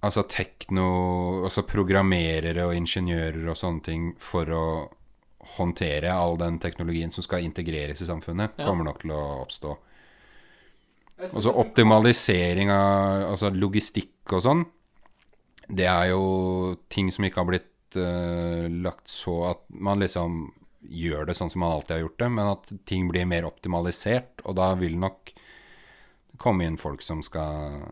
[0.00, 0.86] Altså tekno
[1.44, 4.64] Altså programmerere og ingeniører og sånne ting for å
[5.58, 8.64] håndtere all den teknologien som skal integreres i samfunnet, Ja.
[8.68, 9.72] kommer nok til å oppstå.
[11.34, 14.62] Og så optimalisering av altså logistikk og sånn,
[15.76, 16.22] det er jo
[16.92, 20.48] ting som ikke har blitt uh, lagt så at man liksom
[20.90, 24.40] gjør det sånn som man alltid har gjort det, men at ting blir mer optimalisert,
[24.48, 25.32] og da vil nok
[26.40, 27.82] komme inn folk som skal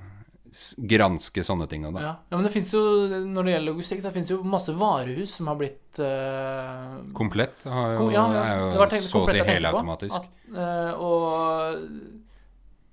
[0.88, 1.84] granske sånne ting.
[1.92, 2.00] Da.
[2.00, 2.12] Ja.
[2.30, 2.80] ja, men det fins jo,
[3.28, 7.92] når det gjelder logistikk, det fins jo masse varehus som har blitt uh, Komplett har
[7.92, 8.62] jo, kom- ja, ja, er
[8.96, 10.16] jo så å si helautomatisk.
[10.16, 12.27] At, eh, og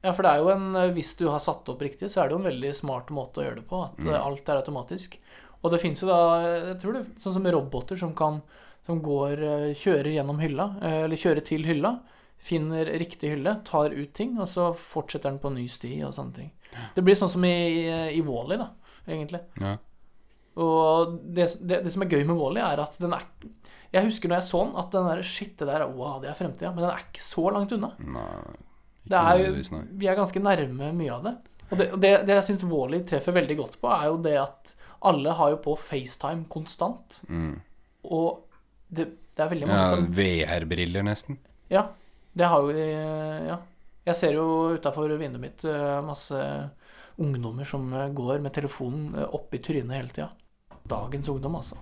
[0.05, 2.35] Ja, for det er jo en Hvis du har satt opp riktig, så er det
[2.37, 3.79] jo en veldig smart måte å gjøre det på.
[3.89, 4.11] At Mm.
[4.13, 5.17] eh, alt er automatisk.
[5.63, 8.41] Og det fins jo da Jeg tror det sånn som roboter som kan
[8.85, 11.95] Som går eh, Kjører gjennom hylla, eh, eller kjører til hylla.
[12.37, 16.33] Finner riktig hylle, tar ut ting, og så fortsetter den på ny sti og sånne
[16.35, 16.51] ting.
[16.93, 18.67] Det blir sånn som i, i, Wally, da,
[19.07, 19.39] egentlig.
[19.63, 19.77] Ja.
[20.61, 23.25] Og det, det, det som er gøy med Wall-E, er at den er
[23.95, 26.37] Jeg husker når jeg så den, at den der shit, det der Wow, det er
[26.37, 26.71] fremtida.
[26.75, 27.93] Men den er ikke så langt unna.
[27.99, 28.55] Nei,
[29.13, 31.35] er, vi er ganske nærme mye av det.
[31.69, 34.73] Og det, det, det jeg syns Wall-E treffer veldig godt på, er jo det at
[35.05, 37.21] alle har jo på FaceTime konstant.
[37.29, 37.59] Mm.
[38.15, 38.45] Og
[38.89, 41.39] det, det er veldig mange Ja, som VR-briller, nesten.
[41.69, 41.87] Ja,
[42.33, 43.61] det har jo Ja.
[44.05, 46.37] Jeg ser jo utafor vinduet mitt eh, masse
[47.17, 50.27] ungdommer som eh, går med telefonen eh, opp i trynet hele tida.
[50.85, 51.79] Dagens ungdom, altså.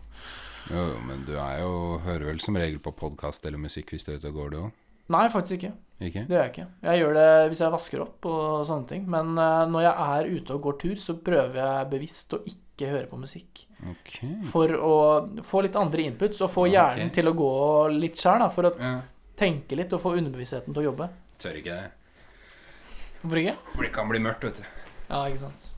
[0.71, 4.07] Jo, jo, men du er jo hører vel som regel på podkast eller musikk hvis
[4.07, 4.79] du er ute og går, du òg?
[5.11, 5.73] Nei, faktisk ikke.
[6.03, 6.25] Ikke?
[6.27, 6.65] Det gjør jeg ikke.
[6.87, 9.05] Jeg gjør det hvis jeg vasker opp og sånne ting.
[9.09, 12.89] Men eh, når jeg er ute og går tur, så prøver jeg bevisst å ikke
[12.91, 13.65] høre på musikk.
[13.93, 14.31] Okay.
[14.49, 14.93] For å
[15.45, 17.51] få litt andre inputs, og få hjernen hjernen til å gå
[17.97, 18.45] litt sjæl.
[18.55, 18.93] For å Ja.
[19.37, 21.09] tenke litt og få underbevisstheten til å jobbe.
[21.39, 21.91] Tør ikke det.
[23.23, 23.55] Hvorfor ikke?
[23.75, 24.63] For det kan bli mørkt, vet du.
[25.09, 25.69] Ja, ikke sant.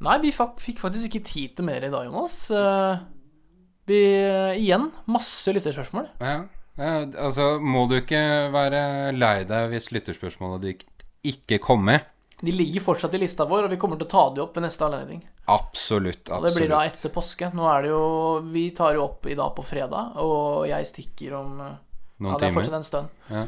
[0.00, 2.50] Nei, vi fikk faktisk ikke tid til mer i dag, Jonas.
[2.54, 2.98] Eh,
[3.88, 3.96] Vi
[4.60, 6.10] Igjen, masse lytterspørsmål.
[6.20, 6.42] Ja.
[6.78, 6.92] Ja,
[7.26, 8.20] altså må du ikke
[8.54, 10.86] være lei deg hvis lytterspørsmålet ditt
[11.28, 12.06] ikke kommer.
[12.38, 14.62] De ligger fortsatt i lista vår, og vi kommer til å ta de opp ved
[14.62, 15.24] neste anledning.
[15.50, 16.36] Absolutt, absolutt.
[16.38, 17.48] Og det blir da etter påske.
[17.50, 18.02] Nå er det jo
[18.54, 21.78] Vi tar jo opp i dag på fredag, og jeg stikker om noen
[22.18, 23.10] Noen Ja, det er fortsatt en stund.
[23.30, 23.42] Ja.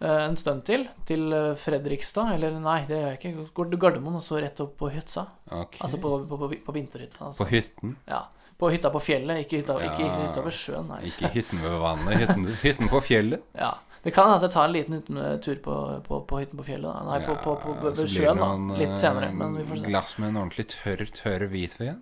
[0.00, 0.86] Eh, En stund til.
[1.08, 2.34] Til eh, Fredrikstad.
[2.36, 3.48] Eller nei, det gjør jeg ikke.
[3.56, 5.26] Går til Gardermoen og så rett opp på hytta.
[5.48, 5.80] Okay.
[5.84, 7.18] Altså på, på, på, på vinterhytta.
[7.28, 7.44] Altså.
[7.44, 7.96] På hytten.
[8.08, 8.22] Ja.
[8.56, 10.86] På hytta på fjellet, ikke hytta, ikke hytta ved sjøen.
[10.88, 11.02] Nei.
[11.10, 13.44] Ikke hytten ved vannet, hytten, hytten på fjellet.
[13.66, 13.74] Ja.
[14.06, 15.76] Det kan hende jeg tar en liten tur på,
[16.06, 16.86] på, på hytten på fjellet.
[16.86, 17.00] Da.
[17.08, 18.76] Nei, på, på, på, på, Ja, sjøen, da.
[18.78, 19.32] Litt senere.
[19.32, 19.88] eh, Men vi får se.
[19.90, 21.96] Glass med en ordentlig tørr, tørr hvitvin.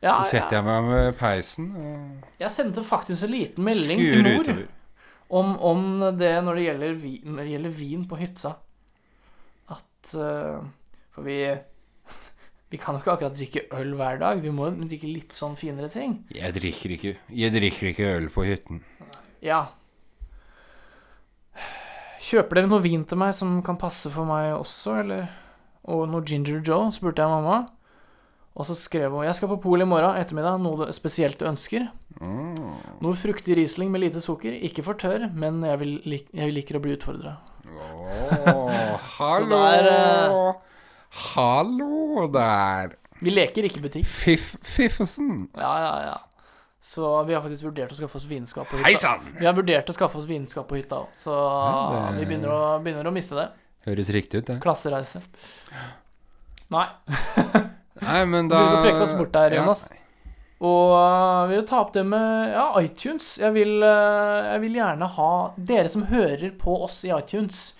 [0.00, 0.62] Ja, Så setter ja.
[0.62, 4.50] jeg meg med peisen og Jeg sendte faktisk en liten melding til mor
[5.40, 5.84] om, om
[6.18, 8.54] det når det gjelder vin, når det gjelder vin på hytta.
[9.76, 10.64] At uh,
[11.14, 11.38] For vi
[12.74, 14.40] Vi kan jo ikke akkurat drikke øl hver dag.
[14.42, 16.16] Vi må jo drikke litt sånn finere ting.
[16.34, 18.80] Jeg drikker ikke Jeg drikker ikke øl på hytten.
[19.44, 19.60] Ja.
[22.24, 25.26] Kjøper dere noe vin til meg som kan passe for meg også, eller?
[25.92, 27.60] Og noe Ginger Joe, spurte jeg mamma.
[28.54, 30.58] Og så skrev hun Jeg skal på polet i morgen ettermiddag.
[30.62, 31.88] Noe du- spesielt du ønsker?
[32.20, 32.54] Mm.
[33.02, 34.54] Noe fruktig Riesling med lite sukker.
[34.66, 35.94] Ikke for tørr, men jeg, vil
[36.32, 37.36] jeg liker å bli utfordra.
[37.70, 39.50] Oh, hallo!
[39.50, 40.54] der, eh,
[41.14, 42.96] Hallo der!
[43.22, 44.06] Vi leker ikke butikk.
[44.10, 45.46] Fiff, Fiffesen!
[45.56, 46.16] Ja, ja, ja.
[46.84, 49.00] Så vi har faktisk vurdert å skaffe oss vinskap på Hei hytta.
[49.14, 49.28] sann!
[49.38, 52.50] Vi har vurdert å skaffe oss vinskap på hytta òg, så Ja, det- vi begynner
[52.52, 53.46] å, begynner å miste det.
[53.86, 54.58] Høres riktig ut, det.
[54.60, 55.22] Klassereise.
[56.70, 56.86] Nei.
[58.02, 59.62] Nei, men da vil preke oss bort der, Ja.
[59.62, 59.88] Jonas.
[60.64, 63.38] Og øh, vi vil ta opp det med ja, iTunes.
[63.38, 67.74] Jeg vil, øh, jeg vil gjerne ha dere som hører på oss i iTunes,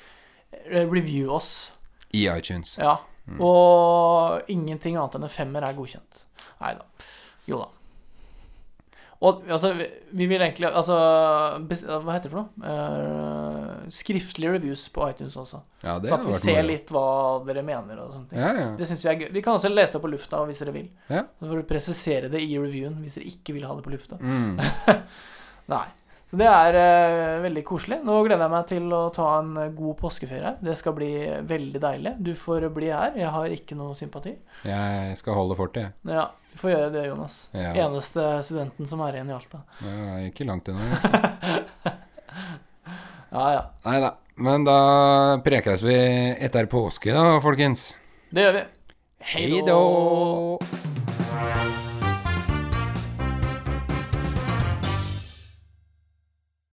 [0.70, 1.72] øh, review oss.
[2.12, 2.78] I iTunes.
[2.78, 2.96] Ja.
[3.40, 6.24] Og ingenting annet enn en femmer er godkjent.
[6.60, 6.84] Nei da.
[7.48, 7.70] Jo da.
[9.24, 9.86] Og altså, vi,
[10.18, 10.96] vi vil egentlig Altså,
[11.64, 12.50] hva heter det for noe?
[12.60, 15.62] Uh, skriftlige reviews på iTunes også.
[15.84, 16.68] Ja, det Så at vi ser moro.
[16.68, 17.06] litt hva
[17.48, 18.42] dere mener og sånne ting.
[18.42, 18.68] Ja, ja.
[18.76, 19.28] Det syns vi er gøy.
[19.38, 20.90] Vi kan også lese det på lufta hvis dere vil.
[21.08, 21.24] Ja.
[21.40, 24.20] Så får du presisere det i reviewen hvis dere ikke vil ha det på lufta.
[24.20, 24.60] Mm.
[25.74, 25.86] Nei.
[26.30, 27.98] Så det er eh, veldig koselig.
[28.06, 30.54] Nå gleder jeg meg til å ta en god påskeferie.
[30.64, 31.10] Det skal bli
[31.46, 32.14] veldig deilig.
[32.24, 33.12] Du får bli her.
[33.20, 34.32] Jeg har ikke noe sympati.
[34.66, 36.16] Jeg skal holde fortet, jeg.
[36.16, 37.38] Ja, du får gjøre det, Jonas.
[37.52, 37.74] Ja.
[37.84, 39.62] Eneste studenten som er igjen i Alta.
[39.84, 41.94] Er ikke langt unna.
[43.34, 43.62] Ja, ja.
[43.82, 44.12] Nei da.
[44.46, 44.76] Men da
[45.42, 45.96] prekes vi
[46.38, 47.88] etter påske, da, folkens.
[48.30, 48.64] Det gjør vi.
[49.34, 49.80] Hei då!